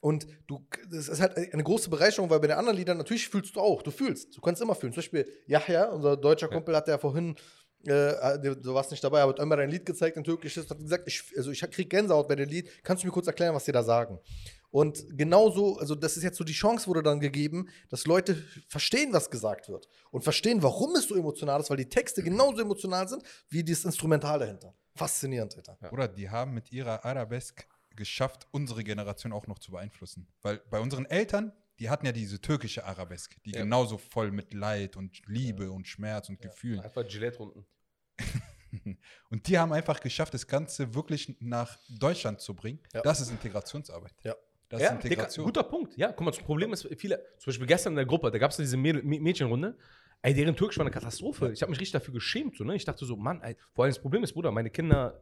[0.00, 3.56] Und du, das ist halt eine große Bereicherung, weil bei den anderen Liedern natürlich fühlst
[3.56, 3.80] du auch.
[3.82, 4.36] Du fühlst.
[4.36, 4.92] Du kannst immer fühlen.
[4.92, 7.36] Zum Beispiel Yahya, unser deutscher Kumpel, hat ja vorhin,
[7.86, 10.70] äh, du du warst nicht dabei, aber hat immer ein Lied gezeigt, ein türkisches, und
[10.72, 12.68] hat gesagt, ich, also ich krieg Gänsehaut bei dem Lied.
[12.82, 14.18] Kannst du mir kurz erklären, was die da sagen?
[14.74, 19.12] Und genauso, also das ist jetzt so die Chance wurde dann gegeben, dass Leute verstehen,
[19.12, 23.06] was gesagt wird und verstehen, warum es so emotional ist, weil die Texte genauso emotional
[23.08, 24.74] sind wie das Instrumental dahinter.
[24.96, 25.76] Faszinierend, Alter.
[25.88, 30.26] Bruder, die haben mit ihrer Arabesk geschafft, unsere Generation auch noch zu beeinflussen.
[30.42, 33.60] Weil bei unseren Eltern, die hatten ja diese türkische Arabesk, die Ja.
[33.60, 36.80] genauso voll mit Leid und Liebe und Schmerz und Gefühlen.
[36.80, 37.64] Einfach Gillette-Runden.
[39.30, 42.80] Und die haben einfach geschafft, das Ganze wirklich nach Deutschland zu bringen.
[42.92, 43.02] Ja.
[43.02, 44.12] Das ist Integrationsarbeit.
[44.24, 44.34] Ja.
[44.74, 45.46] Das Ja, ist Integration.
[45.46, 45.96] Digga, guter Punkt.
[45.96, 48.50] Ja, guck mal, das Problem ist, viele, zum Beispiel gestern in der Gruppe, da gab
[48.50, 49.76] es diese Mädel- Mä- Mädchenrunde.
[50.22, 51.52] Ey, deren Türkisch war eine Katastrophe.
[51.52, 52.56] Ich habe mich richtig dafür geschämt.
[52.56, 52.74] So, ne?
[52.74, 55.20] Ich dachte so, Mann, ey, vor allem das Problem ist, Bruder, meine Kinder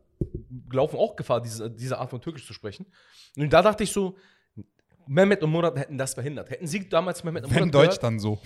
[0.72, 2.86] laufen auch Gefahr, diese, diese Art von Türkisch zu sprechen.
[3.36, 4.16] Und da dachte ich so,
[5.08, 6.48] Mehmet und Murat hätten das verhindert.
[6.50, 8.38] Hätten sie damals Mehmet und Wenn Murat Deutsch dann so.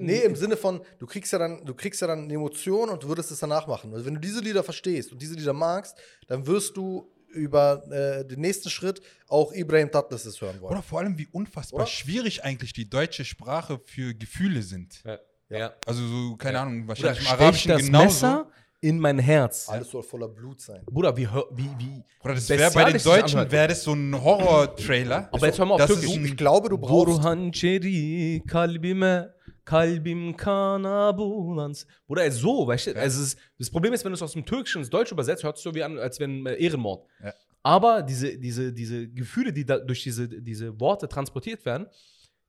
[0.00, 3.02] Nee, im Sinne von, du kriegst ja dann, du kriegst ja dann eine Emotion und
[3.02, 3.92] du würdest es danach machen.
[3.92, 8.24] Also wenn du diese Lieder verstehst und diese Lieder magst, dann wirst du über äh,
[8.26, 10.72] den nächsten Schritt auch Ibrahim Tatlesses hören wollen.
[10.72, 11.86] Oder vor allem, wie unfassbar Oder?
[11.86, 15.02] schwierig eigentlich die deutsche Sprache für Gefühle sind.
[15.04, 15.18] Ja.
[15.50, 15.74] ja.
[15.86, 16.62] Also so, keine Ja.
[16.62, 18.04] Ahnung, Bruder, wahrscheinlich im stech Arabischen das genauso.
[18.26, 18.48] Messer
[18.80, 19.66] in mein Herz.
[19.70, 20.82] Alles soll voller Blut sein.
[20.84, 24.14] Bruder, wie, hör- wie, wie Oder das wäre bei den Deutschen, wäre das so ein
[24.22, 25.28] Horror-Trailer.
[25.32, 26.14] Aber jetzt hör mal auf das Türkisch.
[26.16, 27.06] Ich glaube, du brauchst.
[27.22, 29.34] Burhan Çeri kalbime
[29.64, 31.86] kalbim kana bulans.
[32.06, 34.44] Bruder, so, weißt du, also es ist, das Problem ist, wenn du es aus dem
[34.44, 37.06] Türkischen ins Deutsche übersetzt, hört es so wie an, als wenn äh, Ehrenmord.
[37.22, 37.32] Ja.
[37.62, 41.86] Aber diese, diese, diese Gefühle, die da durch diese, diese Worte transportiert werden,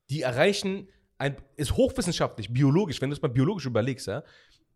[0.10, 4.24] die erreichen, ein, ist hochwissenschaftlich, biologisch, wenn du es mal biologisch überlegst, ja,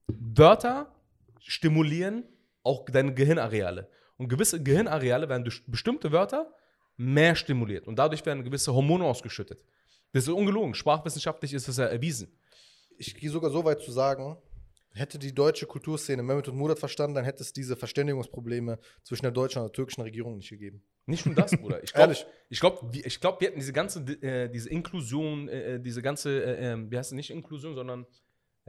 [0.08, 0.96] Wörter
[1.40, 2.24] stimulieren
[2.64, 3.90] auch deine Gehirnareale.
[4.18, 6.54] Und gewisse Gehirnareale werden durch bestimmte Wörter
[6.98, 7.88] mehr stimuliert.
[7.88, 9.64] Und dadurch werden gewisse Hormone ausgeschüttet.
[10.12, 10.74] Das ist ungelogen.
[10.74, 12.32] Sprachwissenschaftlich ist das ja erwiesen.
[12.98, 14.38] Ich gehe sogar so weit zu sagen,
[14.94, 19.32] hätte die deutsche Kulturszene Mehmet und Murat verstanden, dann hätte es diese Verständigungsprobleme zwischen der
[19.32, 20.82] deutschen und der türkischen Regierung nicht gegeben.
[21.06, 21.82] Nicht nur das, Bruder.
[21.84, 22.26] Ich glaube, Ehrlich.
[22.50, 26.02] ich glaub, wir- ich glaub, wir hätten diese ganze, äh, diese Inklusion, äh, äh, diese
[26.02, 28.06] ganze, äh, ähm, wie heißt es nicht Inklusion, sondern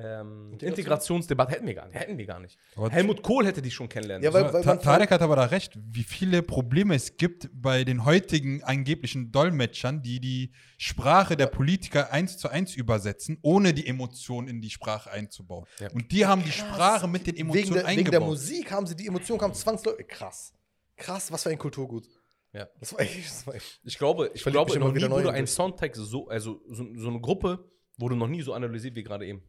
[0.02, 0.68] ähm, Integration?
[0.70, 1.98] Integrationsdebatte hätten wir gar nicht.
[1.98, 2.58] Hätten wir gar nicht.
[2.76, 5.44] Aber- Helmut Kohl hätte die schon kennenlernen Ja, weil- weil Ta Tarek hat aber da
[5.44, 11.46] recht, wie viele Probleme es gibt bei den heutigen angeblichen Dolmetschern, die die Sprache der
[11.46, 15.66] Politiker eins zu eins übersetzen, ohne die Emotion in die Sprache einzubauen.
[15.78, 15.90] Ja.
[15.92, 18.12] Und die haben die Sprache mit den Emotionen Wegen der, wegen eingebaut.
[18.12, 20.08] der Musik haben sie die Emotionen, kam zwangsläufig.
[20.08, 20.52] Krass.
[20.96, 22.06] Krass, was für ein Kulturgut.
[22.52, 22.68] Ja.
[22.80, 23.80] Das war echt, das war echt.
[23.84, 25.54] Ich glaube, ich glaube noch nie wieder neu wurde in ein dich.
[25.54, 29.42] Soundtext so, also so, so eine Gruppe wurde noch nie so analysiert wie gerade eben.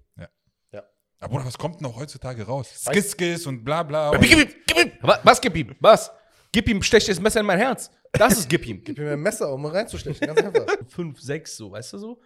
[1.22, 2.68] Aber Bruder, was kommt denn auch heutzutage raus?
[2.84, 4.12] Skis, Skis und bla bla.
[4.18, 4.92] Gib ihm, gib ihm!
[5.24, 5.76] Was, gib ihm?
[5.80, 6.12] Was?
[6.52, 7.90] Gib ihm, stech das Messer in mein Herz.
[8.12, 8.84] Das ist gib ihm.
[8.84, 10.28] Gib mir ein Messer, um reinzustechen.
[10.28, 10.66] Ganz einfach.
[10.90, 12.22] Fünf, sechs, so, weißt du so?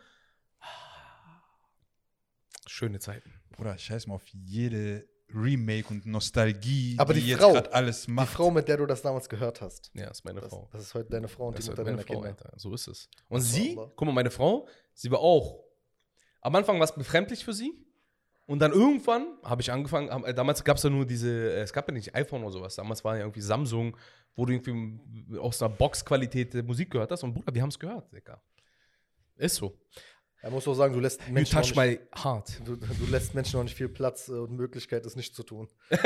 [2.68, 3.32] Schöne Zeiten.
[3.52, 8.12] Bruder, scheiß mal auf jede Remake und Nostalgie, Aber die jetzt Frau, gerade alles Die
[8.12, 8.34] macht.
[8.34, 9.92] Frau, mit der du das damals gehört hast.
[9.94, 10.70] Ja, ist meine Das, Frau.
[10.72, 12.30] das ist heute deine Frau und Das die ist Mutter meine deiner Frau, Kinder.
[12.46, 12.54] Alter.
[12.58, 13.10] So ist es.
[13.28, 15.64] Und Das sie, guck mal, meine Frau, sie war auch.
[16.42, 17.74] Am Anfang war es befremdlich für sie.
[18.48, 21.62] Und dann irgendwann habe ich angefangen, hab- äh, damals gab es ja nur diese, äh,
[21.62, 23.98] es gab ja nicht iPhone oder sowas, damals war ja irgendwie Samsung,
[24.36, 27.24] wo du irgendwie aus einer Boxqualität Musik gehört hast.
[27.24, 28.40] Und Bruder, wir haben es gehört, Digga.
[29.38, 29.78] Ist so.
[30.46, 32.62] Er muss auch sagen, du lässt You Menschen, touch noch nicht, my heart.
[32.64, 35.68] du, du lässt Menschen noch nicht viel Platz äh, und Möglichkeit, es nicht zu tun.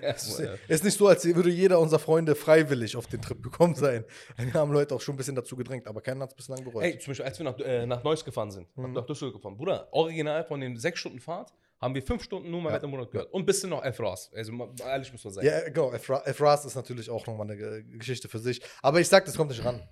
[0.00, 0.54] Es ist, Ja.
[0.68, 4.04] es ist nicht so, als würde jeder unserer Freunde freiwillig auf den Trip gekommen sein.
[4.36, 6.82] Wir haben Leute auch schon ein bisschen dazu gedrängt, aber keiner hat es bislang bereut.
[6.84, 9.56] Ey, zum Beispiel, als wir nach, äh, nach Neuss gefahren sind, nach, nach Düsseldorf gefahren,
[9.58, 12.74] Bruder, original von den sechs Stunden Fahrt haben wir fünf Stunden nur mal Ja.
[12.76, 13.32] mit einem Monat gehört.
[13.32, 13.82] Und ein bisschen noch.
[13.98, 14.30] Ross.
[14.34, 14.52] Also,
[14.86, 15.46] ehrlich muss man sagen.
[15.46, 15.92] Ja, genau.
[15.92, 18.62] Efras ist natürlich auch nochmal eine Ge- Geschichte für sich.
[18.80, 19.82] Aber ich sag, das kommt nicht ran.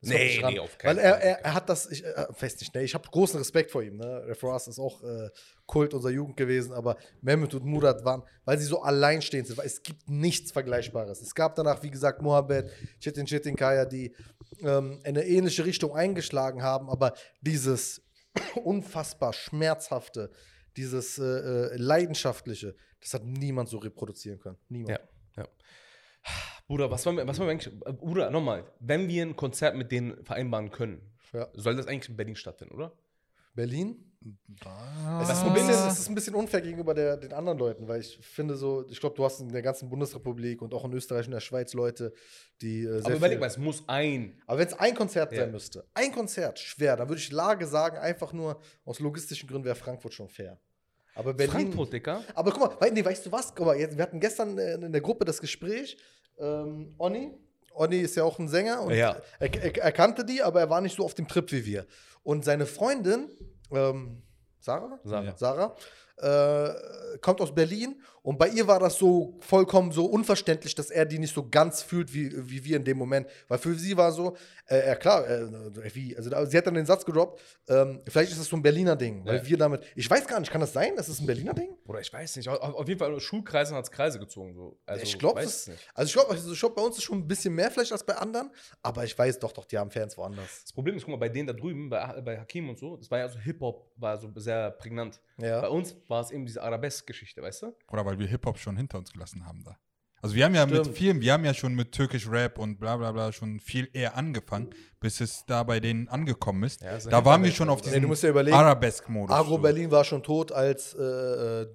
[0.00, 1.22] Das Nee, nee, auf keinen Weil er, Fall.
[1.22, 3.96] er, er hat das, ich äh, weiß nicht, ne, ich habe großen Respekt vor ihm.
[3.98, 4.24] Ne?
[4.28, 5.28] Efras ist auch äh,
[5.66, 9.66] Kult unserer Jugend gewesen, aber Mehmet und Murat waren, weil sie so alleinstehend sind, weil
[9.66, 11.20] es gibt nichts Vergleichbares.
[11.20, 14.14] Es gab danach, wie gesagt, Mohabed, Chitin Chitin Kaya, die
[14.62, 18.02] ähm, in eine ähnliche Richtung eingeschlagen haben, aber dieses
[18.64, 20.30] unfassbar schmerzhafte,
[20.78, 24.56] dieses äh, äh, leidenschaftliche, das hat niemand so reproduzieren können.
[24.68, 24.98] Niemand.
[25.36, 25.48] Ja, ja.
[26.70, 29.74] Bruder, was wollen wir, was wollen wir eigentlich, äh, Bruder, nochmal, wenn wir ein Konzert
[29.74, 31.00] mit denen vereinbaren können,
[31.32, 31.48] Ja.
[31.54, 32.92] soll das eigentlich in Berlin stattfinden, oder?
[33.56, 33.96] Berlin?
[34.64, 35.20] Ah.
[35.20, 38.00] Es ist, ein bisschen, es ist ein bisschen unfair gegenüber der, den anderen Leuten, weil
[38.00, 41.26] ich finde so, ich glaube, du hast in der ganzen Bundesrepublik und auch in Österreich
[41.26, 42.12] und der Schweiz Leute,
[42.62, 44.40] die äh, sehr Aber überleg mal, es muss ein.
[44.46, 45.40] Aber wenn es ein Konzert Ja.
[45.40, 49.64] sein müsste, ein Konzert, schwer, dann würde ich Lage sagen, einfach nur aus logistischen Gründen
[49.64, 50.56] wäre Frankfurt schon fair.
[51.16, 51.52] Aber Berlin.
[51.52, 52.22] Frankfurt, Dicker.
[52.36, 53.52] Aber guck mal, nee, weißt du was?
[53.56, 55.96] Guck mal, wir hatten gestern äh, in der Gruppe das Gespräch.
[56.40, 57.32] Ähm, Onni,
[57.74, 59.16] Onni ist ja auch ein Sänger und Ja.
[59.38, 61.86] er, er, er kannte die, aber er war nicht so auf dem Trip wie wir.
[62.22, 63.28] Und seine Freundin,
[63.72, 64.22] ähm,
[64.58, 64.98] Sarah?
[65.04, 65.36] Sarah.
[65.36, 65.76] Sarah
[66.20, 71.06] äh, kommt aus Berlin und bei ihr war das so vollkommen so unverständlich, dass er
[71.06, 73.26] die nicht so ganz fühlt wie, wie wir in dem Moment.
[73.48, 74.36] Weil für sie war so,
[74.68, 78.38] äh, ja klar, äh, wie, also sie hat dann den Satz gedroppt, ähm, vielleicht ist
[78.40, 79.46] das so ein Berliner Ding, weil Ja.
[79.46, 80.92] wir damit, ich weiß gar nicht, kann das sein?
[80.96, 81.70] Das ist ein Berliner Ding?
[81.86, 82.48] Oder ich weiß nicht.
[82.48, 84.54] Auf, auf jeden Fall, Schulkreisen hat es Kreise gezogen.
[84.54, 84.78] So.
[84.86, 85.88] Also, ich glaube, das es nicht.
[85.94, 88.14] Also ich glaube, also glaub, bei uns ist schon ein bisschen mehr vielleicht als bei
[88.16, 88.50] anderen,
[88.82, 90.62] aber ich weiß doch, doch, die haben Fans woanders.
[90.62, 93.10] Das Problem ist, guck mal, bei denen da drüben, bei, bei Hakim und so, das
[93.10, 95.20] war ja so Hip-Hop, war so sehr prägnant.
[95.38, 95.66] Bei Ja.
[95.68, 97.76] uns war es eben diese Arabesk-Geschichte, weißt du?
[97.88, 99.78] Oder weil wir Hip-Hop schon hinter uns gelassen haben da.
[100.22, 100.96] Also wir haben ja mit Stimmt.
[100.96, 104.16] vielen, wir haben ja schon mit türkisch Rap und bla bla bla schon viel eher
[104.16, 104.68] angefangen,
[105.00, 106.82] bis es da bei denen angekommen ist.
[106.82, 109.34] Ja, da waren wir schon auf diesem ja Arabesk-Modus.
[109.34, 109.58] Agro so.
[109.58, 111.66] Berlin war schon tot, als äh, äh,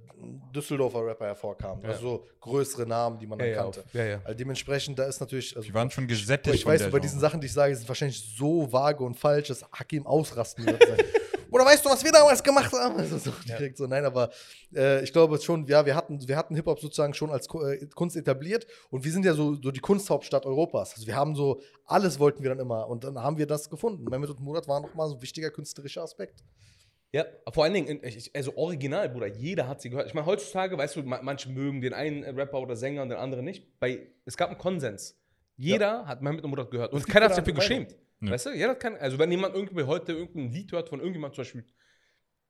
[0.54, 1.84] Düsseldorfer Rapper hervorkamen.
[1.84, 1.90] Ja.
[1.90, 3.84] Also so größere Namen, die man dann Ja, ja, kannte.
[4.24, 5.56] Also dementsprechend, da ist natürlich.
[5.56, 6.56] Also, Die waren schon gesättigt.
[6.56, 9.64] Ich weiß, bei diesen Sachen, die ich sage, sind wahrscheinlich so vage und falsch, dass
[9.72, 10.84] Hakim ausrasten wird.
[11.56, 12.96] Oder weißt du, was wir damals gemacht haben?
[13.00, 14.30] Also so direkt so, nein, aber
[14.76, 18.18] äh, ich glaube schon, ja, wir hatten, wir hatten Hip-Hop sozusagen schon als äh, Kunst
[18.18, 20.94] etabliert und wir sind ja so, so die Kunsthauptstadt Europas.
[20.96, 24.04] Also wir haben so, alles wollten wir dann immer und dann haben wir das gefunden.
[24.04, 26.44] Mehmet und Murat waren nochmal so ein wichtiger künstlerischer Aspekt.
[27.14, 30.08] Ja, vor allen Dingen, in- ich- also original, Bruder, jeder hat sie gehört.
[30.08, 33.08] Ich meine, heutzutage, weißt du, ma- manche mögen den einen äh, Rapper oder Sänger und
[33.10, 33.80] den anderen nicht.
[33.80, 35.16] Bei, es gab einen Konsens.
[35.56, 36.92] Jeder hat Mehmet und Murat gehört.
[36.92, 37.96] Und keiner hat sich dafür geschämt.
[38.22, 38.32] Ja.
[38.32, 38.52] Weißt du?
[38.52, 41.66] Jeder kein, also wenn jemand irgendwie heute irgendein Lied hört von irgendjemand, zum Beispiel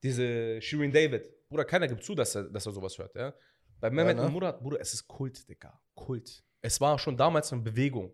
[0.03, 3.15] diese Shirin David, Bruder, keiner gibt zu, dass er, dass er sowas hört.
[3.15, 3.33] Ja?
[3.79, 4.23] Bei Mehmet ne?
[4.23, 5.81] und Murat, Bruder, es ist Kult, Digga.
[5.93, 6.43] Kult.
[6.61, 8.11] Es war schon damals eine Bewegung.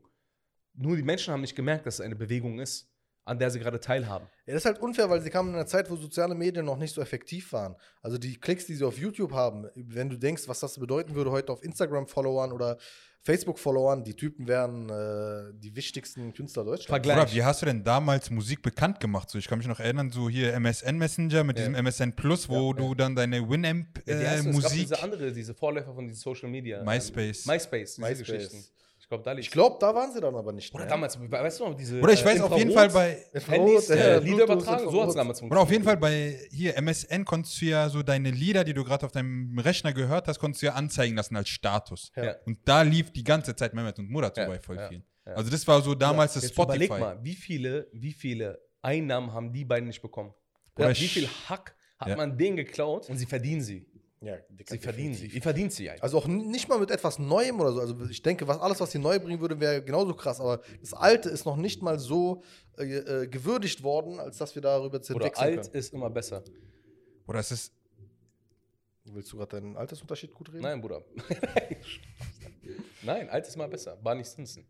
[0.73, 2.91] Nur die Menschen haben nicht gemerkt, dass es eine Bewegung ist.
[3.23, 4.27] an der sie gerade teilhaben.
[4.45, 6.77] Ja, das ist halt unfair, weil sie kamen in einer Zeit, wo soziale Medien noch
[6.77, 7.75] nicht so effektiv waren.
[8.01, 11.31] Also die Klicks, die sie auf YouTube haben, wenn du denkst, was das bedeuten würde
[11.31, 12.77] heute auf Instagram-Followern oder
[13.23, 16.87] Facebook-Followern, die Typen wären äh, die wichtigsten Künstler Deutschlands.
[16.87, 17.17] Vergleich.
[17.19, 19.29] Bruder, wie hast du denn damals Musik bekannt gemacht?
[19.29, 21.65] So, ich kann mich noch erinnern, so hier MSN Messenger mit Ja.
[21.67, 24.79] diesem MSN Plus, wo du dann deine Winamp Ja, die äh, heißt, es gab Musik.
[24.81, 26.83] diese andere, diese Vorläufer von diesen Social Media.
[26.83, 27.45] MySpace.
[27.45, 28.71] Ähm, MySpace, diese MySpace.
[29.11, 29.47] Glaube, da liegt.
[29.47, 30.89] Ich glaube, da waren sie dann aber nicht Oder mehr.
[30.93, 31.99] damals, weißt du noch, diese.
[31.99, 33.17] Oder ich äh, weiß auf jeden Fall bei.
[33.33, 35.57] Handys, Infrarot, äh, ja, Lieder übertragen, so hat es damals Oder funktioniert.
[35.63, 39.05] auf jeden Fall bei hier MSN konntest du ja so deine Lieder, die du gerade
[39.05, 42.13] auf deinem Rechner gehört hast, konntest du ja anzeigen lassen als Status.
[42.15, 42.35] Ja.
[42.45, 45.03] Und da lief die ganze Zeit Mehmet und Murat so Ja, bei voll ja, vielen.
[45.27, 45.33] ja.
[45.33, 46.85] Also das war so damals das Spotify.
[46.85, 50.33] überleg mal, wie viele, wie viele Einnahmen haben die beiden nicht bekommen?
[50.77, 52.15] Oder wie viel Hack hat Ja.
[52.15, 53.85] man denen geklaut und sie verdienen sie?
[54.23, 55.25] Ja, Dicker, Sie verdienen sie.
[55.27, 56.03] Ihr verdient sie eigentlich.
[56.03, 57.79] Also auch nicht mal mit etwas Neuem oder so.
[57.81, 60.39] Also ich denke, was alles, was sie neu bringen würde, wäre genauso krass.
[60.39, 62.43] Aber das Alte ist noch nicht mal so
[62.77, 65.73] äh, äh, gewürdigt worden, als dass wir darüber zu Oder alt können.
[65.75, 66.43] ist immer besser.
[67.27, 67.73] Oder es ist.
[69.05, 70.61] Willst du gerade deinen Altersunterschied gut reden?
[70.61, 71.03] Nein, Bruder.
[73.01, 73.97] Nein, alt ist mal besser.
[73.97, 74.63] Barney Stinson.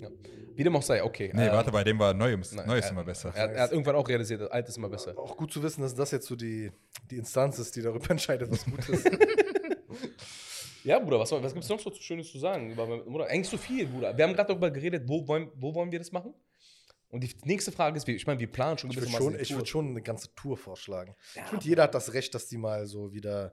[0.00, 0.08] Ja.
[0.54, 1.30] Wie dem auch sei, okay.
[1.34, 3.32] Nee, ähm, warte, bei dem war Neues, nein, Neues er- immer besser.
[3.34, 5.16] Er, er hat irgendwann auch realisiert, alt ist immer besser.
[5.18, 6.70] Auch gut zu wissen, dass das jetzt so die,
[7.10, 9.10] die Instanz ist, die darüber entscheidet, was gut ist.
[10.82, 12.70] Ja, Bruder, was, was gibt es noch so Schönes zu sagen?
[12.70, 14.16] Über, Bruder, eigentlich so viel, Bruder.
[14.16, 16.32] Wir haben gerade darüber geredet, wo wollen, wo wollen wir das machen?
[17.10, 19.54] Und die nächste Frage ist, wie- ich meine, wir planen schon Ich würde schon, ich
[19.54, 21.14] würd schon eine ganze Tour vorschlagen.
[21.34, 23.52] ich finde, jeder hat das Recht, dass die mal so wieder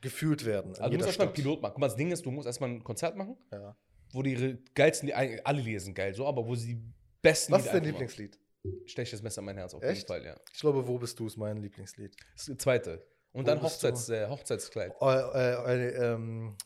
[0.00, 0.70] gefühlt werden.
[0.76, 1.42] Also du musst erstmal ein Stadt.
[1.44, 1.72] Pilot machen.
[1.74, 3.76] Guck mal, das Ding ist, du musst erstmal ein Konzert machen, Ja.
[4.14, 6.82] Wo die ihre geilsten, die, alle Lieder sind geil, so, aber wo sie die
[7.20, 7.84] besten Was ist dein.
[7.84, 8.38] Lieblingslied?
[8.86, 9.96] Stech das Messer in mein Herz, auf Echt?
[9.96, 10.40] jeden Fall, ja.
[10.52, 12.16] Ich glaube, Wo bist du ist mein Lieblingslied.
[12.34, 13.06] Das zweite.
[13.32, 13.62] Und Wo dann?
[13.62, 14.92] Hochzeits, äh, Hochzeitskleid.
[15.00, 16.56] Äh, äh, äh, ähm,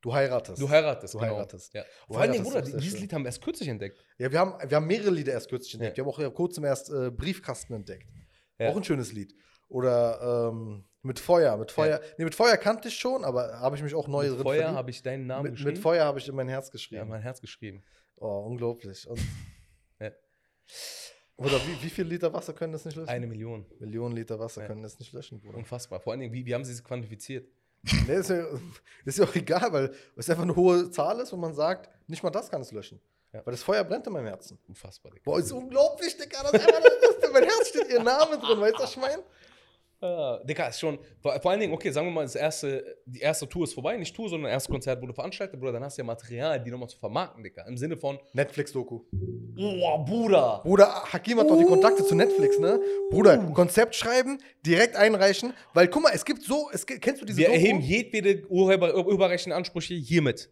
[0.00, 0.62] du heiratest.
[0.62, 1.34] Du heiratest, Du genau.
[1.34, 1.74] heiratest.
[1.74, 1.82] Ja.
[2.06, 3.00] Du Vor allen Dingen, heiratest Bruder, dieses schön.
[3.02, 3.98] Lied haben wir erst kürzlich entdeckt.
[4.16, 5.98] Ja, wir haben, wir haben mehrere Lieder erst kürzlich entdeckt.
[5.98, 6.04] Ja.
[6.04, 8.06] Wir haben auch vor kurzem erst äh, Briefkasten entdeckt.
[8.58, 8.70] Ja.
[8.70, 9.34] Auch ein schönes Lied.
[9.68, 11.56] Oder ähm, mit Feuer.
[11.56, 12.00] Mit Feuer.
[12.18, 14.72] Nee, mit Feuer kannte ich schon, aber habe ich mich auch neu Mit drin Feuer
[14.72, 15.70] habe ich deinen Namen mit, geschrieben.
[15.74, 17.08] mit Feuer habe ich in mein Herz Ja, geschrieben.
[17.08, 17.82] mein Herz geschrieben.
[18.16, 19.06] oh, unglaublich.
[19.08, 19.20] Und,
[20.00, 20.10] Ja.
[21.36, 23.08] Oder wie, wie viel Liter Wasser können das nicht löschen?
[23.08, 23.64] Eine Million.
[23.78, 24.66] Millionen Liter Wasser Ja.
[24.66, 25.56] können das nicht löschen, Bruder.
[25.58, 26.00] Unfassbar.
[26.00, 27.48] Vor allen Dingen, wie, wie haben sie es quantifiziert?
[28.08, 28.44] Nee, ist, ja,
[29.04, 32.22] ist ja auch egal, weil es einfach eine hohe Zahl ist und man sagt, nicht
[32.24, 33.00] mal das kann es löschen.
[33.32, 33.44] Ja.
[33.46, 34.58] Weil das Feuer brennt in meinem Herzen.
[34.66, 35.22] Unfassbar, Digga.
[35.24, 36.42] Boah, ist unglaublich, Digga.
[36.42, 39.22] Das ist mein Herz steht ihr Name drin, weißt du, was ich meine?
[40.00, 40.96] Ah, Digga, ist schon.
[41.20, 43.96] Vor, vor allen Dingen, okay, sagen wir mal, das erste, die erste Tour ist vorbei.
[43.96, 45.72] Nicht Tour, sondern das erste Konzert wurde veranstaltet, Bruder.
[45.72, 47.66] Dann hast du ja Material, die nochmal zu vermarkten, Digga.
[47.66, 49.00] Im Sinne von, Netflix-Doku.
[49.58, 50.60] oh, Bruder.
[50.62, 52.80] Bruder, Hakim hat doch die Kontakte zu Netflix, ne?
[53.10, 57.38] Bruder, Konzept schreiben, direkt einreichen, weil guck mal, es gibt so, es, kennst du diese
[57.38, 57.56] Wir Doku?
[57.58, 60.50] erheben jedwede Urheber, urheberrechtlichen Ansprüche hiermit.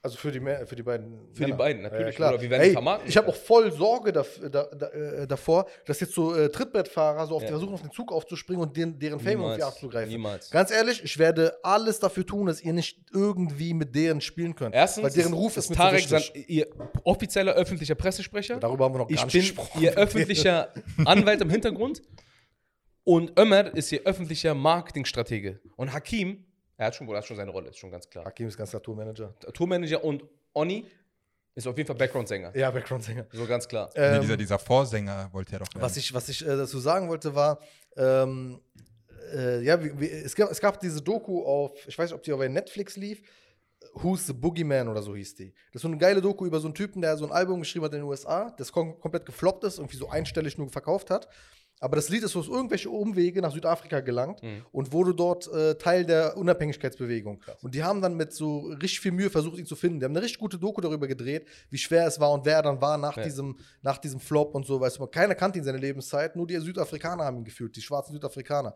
[0.00, 1.18] Also für die, mehr- für die beiden.
[1.34, 2.30] Für die beiden, natürlich, Ja, klar.
[2.30, 3.08] Bruder, wir werden Ey, die vermarkten.
[3.08, 7.34] ich habe auch voll Sorge da, da, äh, davor, dass jetzt so äh, Trittbrettfahrer so
[7.34, 7.48] auf Ja.
[7.48, 10.08] die versuchen, auf den Zug aufzuspringen und den, deren Fame irgendwie abzugreifen.
[10.12, 10.50] Niemals.
[10.52, 14.72] Ganz ehrlich, ich werde alles dafür tun, dass ihr nicht irgendwie mit deren spielen könnt.
[14.72, 16.48] Erstens, weil deren Ruf ist, ist Tarek zu sein, wichtig.
[16.48, 16.68] ihr
[17.02, 18.58] offizieller öffentlicher Pressesprecher.
[18.60, 19.82] Darüber haben wir noch gar Ich nicht bin gesprochen.
[19.82, 20.72] ihr öffentlicher
[21.06, 22.02] Anwalt im Hintergrund.
[23.02, 25.60] Und Ömer ist ihr öffentlicher Marketingstratege.
[25.76, 26.44] Und Hakim,
[26.78, 28.24] er hat schon, er hat schon seine Rolle, ist schon ganz klar.
[28.24, 29.34] Hakim ist ganz klar Tourmanager.
[29.52, 30.86] Tourmanager und Oni
[31.54, 32.56] ist auf jeden Fall Background-Sänger.
[32.56, 33.26] Ja, Background-Sänger.
[33.32, 33.90] So ganz klar.
[33.94, 35.82] Nee, Ähm, dieser, dieser Vorsänger wollte ja doch werden.
[35.82, 37.58] Was ich, was ich äh, dazu sagen wollte, war,
[37.96, 38.60] ähm,
[39.34, 42.22] äh, ja, wie, wie, es, gab, es gab diese Doku auf, ich weiß nicht, ob
[42.22, 43.22] die bei Netflix lief,
[43.94, 45.52] Who's the Boogeyman oder so hieß die.
[45.72, 47.84] Das ist so eine geile Doku über so einen Typen, der so ein Album geschrieben
[47.84, 51.28] hat in den USA, das kom komplett gefloppt ist, irgendwie so einstellig nur verkauft hat.
[51.80, 54.64] Aber das Lied ist aus irgendwelche Umwege nach Südafrika gelangt Mhm.
[54.72, 57.40] und wurde dort äh, Teil der Unabhängigkeitsbewegung.
[57.62, 60.00] Und die haben dann mit so richtig viel Mühe versucht, ihn zu finden.
[60.00, 62.62] Die haben eine richtig gute Doku darüber gedreht, wie schwer es war und wer er
[62.62, 63.22] dann war nach, Ja.
[63.24, 64.80] diesem, nach diesem Flop und so.
[64.80, 68.12] Weißt du, keiner kannte ihn seine Lebenszeit, nur die Südafrikaner haben ihn gefühlt, die schwarzen
[68.12, 68.74] Südafrikaner.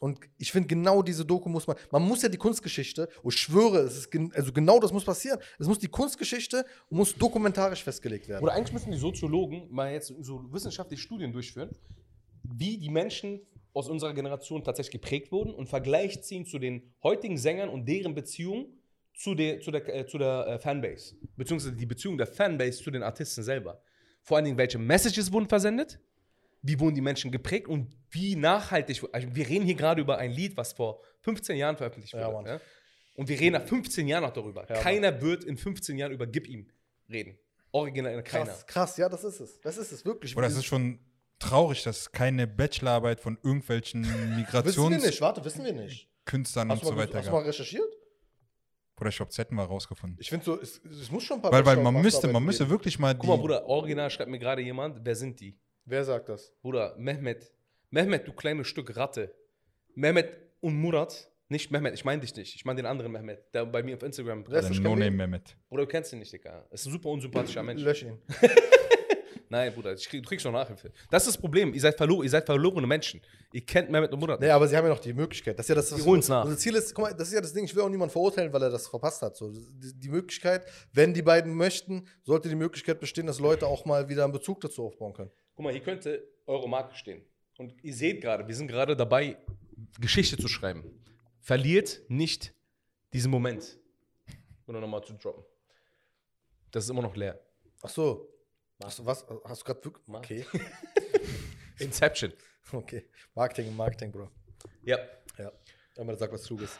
[0.00, 3.40] Und ich finde, genau diese Doku muss man, man muss ja die Kunstgeschichte, und ich
[3.40, 5.38] schwöre, es ist gen, also genau das muss passieren.
[5.58, 8.42] Es muss die Kunstgeschichte muss dokumentarisch festgelegt werden.
[8.42, 11.70] Oder eigentlich müssen die Soziologen mal jetzt so wissenschaftliche Studien durchführen,
[12.44, 13.40] wie die Menschen
[13.72, 18.14] aus unserer Generation tatsächlich geprägt wurden und Vergleich ziehen zu den heutigen Sängern und deren
[18.14, 18.68] Beziehung
[19.14, 21.16] zu der, zu der, äh, zu der äh, Fanbase.
[21.36, 23.82] Beziehungsweise die Beziehung der Fanbase zu den Artisten selber.
[24.22, 26.00] Vor allen Dingen, welche Messages wurden versendet,
[26.62, 29.02] wie wurden die Menschen geprägt und wie nachhaltig.
[29.12, 32.32] Also wir reden hier gerade über ein Lied, was vor 15 Jahren veröffentlicht wurde.
[32.32, 32.46] Mann.
[32.46, 32.60] Ja,
[33.16, 34.66] Und wir reden nach 15 Jahren noch darüber.
[34.68, 34.82] Ja, Mann.
[34.82, 36.70] keiner wird in 15 Jahren über Gib ihm
[37.10, 37.38] reden.
[37.70, 38.46] Original keiner.
[38.46, 39.60] krass, krass, ja, das ist es.
[39.60, 40.36] Das ist es, wirklich.
[40.36, 41.00] Oder es ist schon
[41.38, 46.08] traurig, dass keine Bachelorarbeit von irgendwelchen wissen wir Migrationskünstlern nicht, warte, wissen wir nicht.
[46.32, 47.92] und Hast du so weiter hast du mal recherchiert?
[48.96, 50.18] Bruder, ich glaube, das hätten wir rausgefunden.
[50.20, 52.68] Ich finde so, es, es muss schon ein paar Weil, weil man müsste, man müsste
[52.68, 53.18] wirklich mal die.
[53.18, 55.58] Guck mal, Bruder, original schreibt mir gerade jemand, wer sind die?
[55.84, 56.52] Wer sagt das?
[56.62, 57.52] Bruder, Mehmet.
[57.90, 59.34] Mehmet, du kleines Stück Ratte.
[59.94, 60.30] Mehmet
[60.60, 61.30] und Murat.
[61.48, 62.54] Nicht Mehmet, ich meine dich nicht.
[62.54, 64.44] Ich meine den anderen Mehmet, der bei mir auf Instagram.
[64.48, 64.80] Wer ist der das?
[64.80, 65.56] No-Name Mehmet.
[65.68, 66.64] Bruder, du kennst ihn nicht, Digga.
[66.70, 67.82] Ist ein super unsympathischer Mensch.
[67.82, 68.18] Lösch ihn.
[69.48, 70.92] Nein, Bruder, ich krieg, du kriegst noch Nachhilfe.
[71.10, 71.72] Das ist das Problem.
[71.74, 73.20] Ihr seid, verlo ihr seid verlorene Menschen.
[73.52, 74.40] Ihr kennt Mehmet und Murat.
[74.40, 75.58] Nee, aber sie haben ja noch die Möglichkeit.
[75.58, 76.44] Das ist ja das, Die holen's nach.
[76.44, 78.52] Unser Ziel ist, guck mal, das ist ja das Ding, ich will auch niemanden verurteilen,
[78.52, 79.36] weil er das verpasst hat.
[79.36, 83.84] So, die, die Möglichkeit, wenn die beiden möchten, sollte die Möglichkeit bestehen, dass Leute auch
[83.84, 85.30] mal wieder einen Bezug dazu aufbauen können.
[85.54, 87.22] Guck mal, hier könnte eure Marke stehen.
[87.58, 89.36] Und ihr seht gerade, wir sind gerade dabei,
[90.00, 90.84] Geschichte zu schreiben.
[91.40, 92.54] Verliert nicht
[93.12, 93.78] diesen Moment.
[94.66, 95.44] Oder nochmal zu droppen.
[96.70, 97.38] Das ist immer noch leer.
[97.82, 98.33] Ach so.
[98.82, 99.24] Hast du was?
[99.44, 100.06] Hast du gerade wirklich?
[100.08, 100.44] Mark- Okay.
[101.78, 102.32] Inception.
[102.72, 103.08] Okay.
[103.34, 104.30] Marketing, Marketing, Bro.
[104.82, 104.98] Ja.
[105.38, 105.52] Ja.
[105.96, 106.78] Einmal sag was Kluges.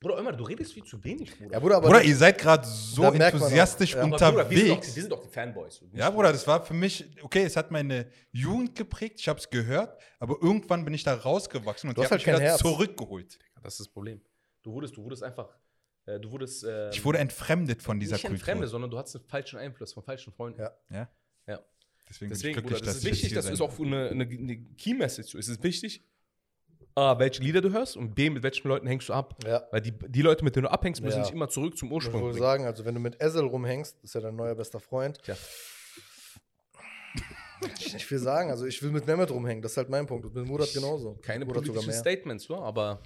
[0.00, 1.52] Bruder, Ömer, du redest viel zu wenig, Bruder.
[1.54, 1.88] Ja, Bruder, aber.
[1.88, 3.14] Bruder, ihr seid gerade so auch.
[3.14, 4.02] enthusiastisch Ja.
[4.02, 4.94] Aber Bruder, wir sind, doch, unterwegs.
[4.96, 5.82] wir sind doch die Fanboys.
[5.92, 9.50] Ja, Bruder, das war für mich, okay, es hat meine Jugend geprägt, ich habe es
[9.50, 12.50] gehört, aber irgendwann bin ich da rausgewachsen und Du ich hast habe halt mich wieder
[12.50, 12.60] Herz.
[12.60, 13.38] zurückgeholt.
[13.62, 14.20] Das ist das Problem.
[14.62, 15.48] Du wurdest, du wurdest einfach,
[16.08, 18.44] äh, du wurdest ähm, Ich wurde entfremdet von dieser nicht Kultur.
[18.44, 20.60] Fremde, sondern du hattest einen falschen Einfluss von falschen Freunden.
[20.60, 20.72] Ja.
[20.90, 21.08] Ja?
[21.46, 21.60] Ja.
[22.08, 24.08] Deswegen, Deswegen, bin ich Bruder, glücklich, das ist dass ich wichtig, das ist auch eine,
[24.08, 25.34] eine, eine Key-Message.
[25.34, 26.02] Es ist wichtig,
[26.94, 29.36] A, welche Lieder du hörst und B, mit welchen Leuten hängst du ab.
[29.46, 29.62] Ja.
[29.70, 31.24] Weil die, die Leute, mit denen du abhängst, müssen Ja.
[31.24, 32.42] dich immer zurück zum Ich Ursprung würde bringen.
[32.42, 35.22] sagen, also wenn du mit Ezel rumhängst, das ist ja dein neuer bester Freund.
[35.22, 35.36] Tja.
[37.80, 38.50] Ich nicht viel sagen.
[38.50, 40.24] Also ich will mit Mehmet rumhängen, das ist halt mein Punkt.
[40.24, 41.18] Und mit Murat genauso.
[41.22, 41.98] Keine Murat sogar politischen mehr.
[42.14, 43.02] Statements, ja, aber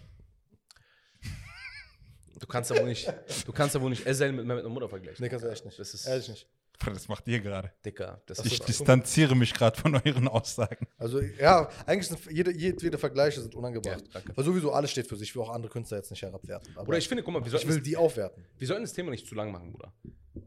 [2.43, 3.11] du kannst ja wohl nicht,
[3.47, 5.23] du kannst ja wohl nicht Ezel mit und Mutter vergleichen.
[5.23, 5.79] Nee, kannst du echt nicht.
[5.79, 6.47] Das ist, Ehrlich nicht.
[6.85, 7.71] Das macht ihr gerade.
[7.85, 8.21] Dicker.
[8.27, 10.89] Das Ich ist, ist- distanziere mich gerade von euren Aussagen.
[10.99, 14.03] Also ja, eigentlich sind jede, jedwede Vergleiche sind unangebracht.
[14.13, 14.21] Ja.
[14.35, 15.29] Weil sowieso alles steht für sich.
[15.29, 16.73] Ich will auch andere Künstler jetzt nicht herabwerten.
[16.75, 18.45] Aber Bruder, ich finde, guck mal, wir ich sollten, will das, die aufwerten.
[18.59, 19.93] wir sollten das Thema nicht zu lang machen, Bruder.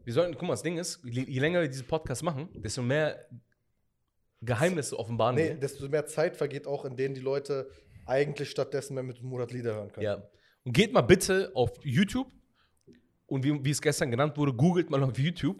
[0.04, 2.82] Wir sollten, guck mal, das Ding ist, je, je länger wir diesen Podcast machen, desto
[2.82, 3.24] mehr
[4.42, 5.54] Geheimnisse offenbaren Nee, wir.
[5.54, 7.70] desto mehr Zeit vergeht auch, in denen die Leute
[8.04, 10.04] eigentlich stattdessen mehr mit Murat Lieder hören können.
[10.04, 10.22] Ja.
[10.66, 12.26] Und geht mal bitte auf YouTube
[13.26, 15.56] und wie, wie es gestern genannt wurde, googelt mal auf YouTube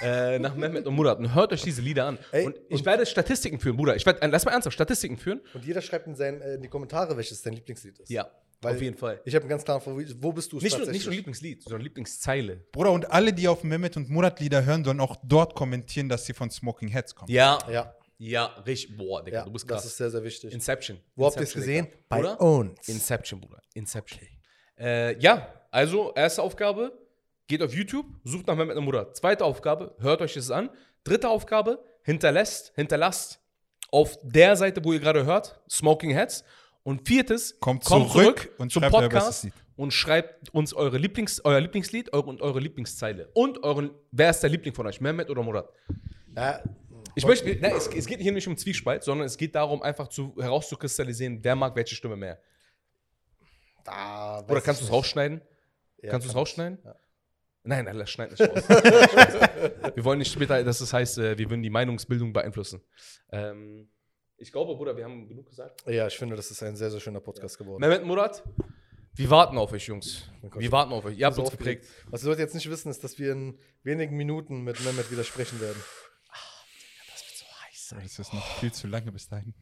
[0.00, 2.18] äh, nach Mehmet und Murat und hört euch diese Lieder an.
[2.32, 3.96] Ey, und ich und- werde Statistiken führen, Bruder.
[3.96, 5.40] Ich werde, äh, lass mal ernsthaft Statistiken führen.
[5.54, 8.08] Und jeder schreibt in, sein, äh, in die Kommentare, welches sein Lieblingslied ist.
[8.10, 8.30] Ja,
[8.62, 9.20] Weil auf jeden Fall.
[9.24, 10.14] Ich habe einen ganz klaren Favorit.
[10.20, 12.64] Wo bist du Nicht nur, nicht nur Lieblingslied, sondern Lieblingszeile.
[12.72, 16.26] Bruder, und alle, die auf Mehmet und Murat Lieder hören, sollen auch dort kommentieren, dass
[16.26, 17.30] sie von Smoking Heads kommen.
[17.32, 18.96] Ja, Ja, ja, richtig.
[18.96, 19.86] Boah, Digga, ja du bist das krass.
[19.86, 20.52] ist sehr, sehr wichtig.
[20.52, 20.98] Inception.
[21.16, 21.84] Wo habt ihr es Inception, gesehen?
[21.86, 21.98] Digga.
[22.08, 22.40] Bei Bruder?
[22.40, 22.88] uns.
[22.88, 23.60] Inception, Bruder.
[23.74, 24.20] Inception.
[24.78, 26.92] Äh, ja, also erste Aufgabe,
[27.46, 29.16] geht auf YouTube, sucht nach Mehmet und Murat.
[29.16, 30.70] Zweite Aufgabe, hört euch das an.
[31.04, 33.40] Dritte Aufgabe, hinterlässt, hinterlasst
[33.90, 36.44] auf der Seite, wo ihr gerade hört, Smoking Heads.
[36.82, 42.12] Und viertes, Kommt zurück und zum schreibt Podcast und schreibt uns eure Lieblings, euer Lieblingslied
[42.12, 43.30] eure, und eure Lieblingszeile.
[43.32, 45.68] Und euren, wer ist der Liebling von euch, Mehmet oder Murat?
[46.36, 46.62] Ja,
[47.14, 50.08] Ich möchte, nein, es, es geht hier nicht um Zwiespalt, sondern es geht darum, einfach
[50.08, 52.38] zu, herauszukristallisieren, wer mag welche Stimme mehr.
[53.84, 55.40] Da Oder kannst du es rausschneiden?
[56.02, 56.78] Ja, kannst du es rausschneiden?
[56.84, 56.96] Ja.
[57.66, 58.68] Nein, nein, das schneid nicht raus.
[59.94, 62.82] wir wollen nicht später, dass es heißt, äh, wir würden die Meinungsbildung beeinflussen.
[63.30, 63.88] Ähm,
[64.36, 65.82] ich glaube, Bruder, wir haben genug gesagt.
[65.86, 67.80] Ja, ich finde, das ist ein sehr, sehr schöner Podcast geworden.
[67.80, 68.42] Mehmet Murat,
[69.14, 70.28] wir warten auf euch, Jungs.
[70.42, 70.50] Oh.
[70.58, 71.16] Wir warten auf euch.
[71.16, 71.86] Ihr habt uns geprägt.
[72.08, 75.24] Was die Leute jetzt nicht wissen, ist, dass wir in wenigen Minuten mit Mehmet wieder
[75.24, 75.80] sprechen werden.
[77.12, 78.02] Das wird so heiß sein.
[78.04, 79.54] Es ist noch viel zu lange bis dahin.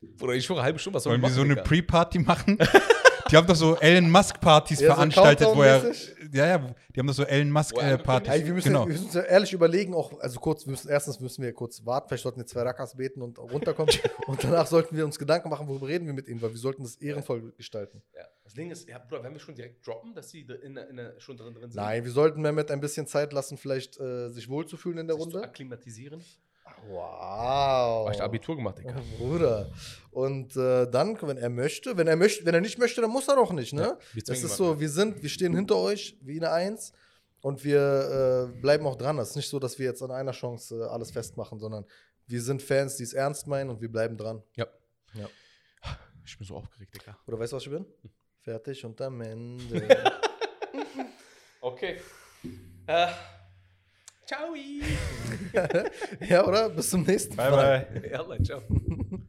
[0.00, 1.62] Bruder, ich schwöre, halbe Stunde, was soll Wollen wir ich so machen, eine?
[1.62, 2.58] Pre-Party machen?
[3.30, 5.92] Die haben doch so Elon Musk-Partys Ja, so veranstaltet, wo er.
[6.32, 8.32] Ja, ja, die haben doch so Elon Wo er Musk-Partys.
[8.32, 8.86] Ey, wir, müssen, genau.
[8.86, 11.84] wir müssen uns ja ehrlich überlegen, auch, also kurz, wir müssen, erstens müssen wir kurz
[11.86, 13.94] warten, vielleicht sollten wir zwei Rakas beten und runterkommen.
[14.26, 16.82] und danach sollten wir uns Gedanken machen, worüber reden wir mit ihnen, weil wir sollten
[16.82, 18.02] das ehrenvoll gestalten.
[18.16, 18.24] Ja.
[18.42, 21.12] Das Ding ist, ja, Bruder, wenn wir schon direkt droppen, dass sie in, in, in,
[21.18, 24.48] schon drin, drin sind, Nein, wir sollten Mehmet ein bisschen Zeit lassen, vielleicht äh, sich
[24.48, 25.46] wohlzufühlen in der sich zu Runde.
[25.46, 26.20] akklimatisieren.
[26.88, 28.06] Wow.
[28.06, 28.94] Hab ich Abitur gemacht, Digga.
[29.18, 29.70] Bruder.
[30.10, 33.28] Und äh, dann, wenn er möchte, wenn er möchte, wenn er nicht möchte, dann muss
[33.28, 33.98] er doch nicht, ne?
[34.14, 36.92] Ja, das ist so, wir sind, wir stehen hinter euch wie eine Eins
[37.40, 39.16] und wir äh, bleiben auch dran.
[39.16, 41.84] Das ist nicht so, dass wir jetzt an einer Chance äh, alles festmachen, sondern
[42.26, 44.42] wir sind Fans, die es ernst meinen und wir bleiben dran.
[44.56, 44.66] Ja.
[45.14, 45.28] Ja.
[46.24, 47.16] Ich bin so aufgeregt, Digga.
[47.26, 47.86] Oder weißt du, was ich bin?
[48.40, 49.88] Fertig und am Ende.
[51.62, 52.00] Okay.
[52.86, 53.08] Äh.
[54.30, 54.54] Ciao.
[56.28, 56.70] ja, oder?
[56.70, 57.88] Bis zum nächsten Bye, Mal.
[57.92, 58.10] bye.
[58.12, 58.62] Yalla, ciao.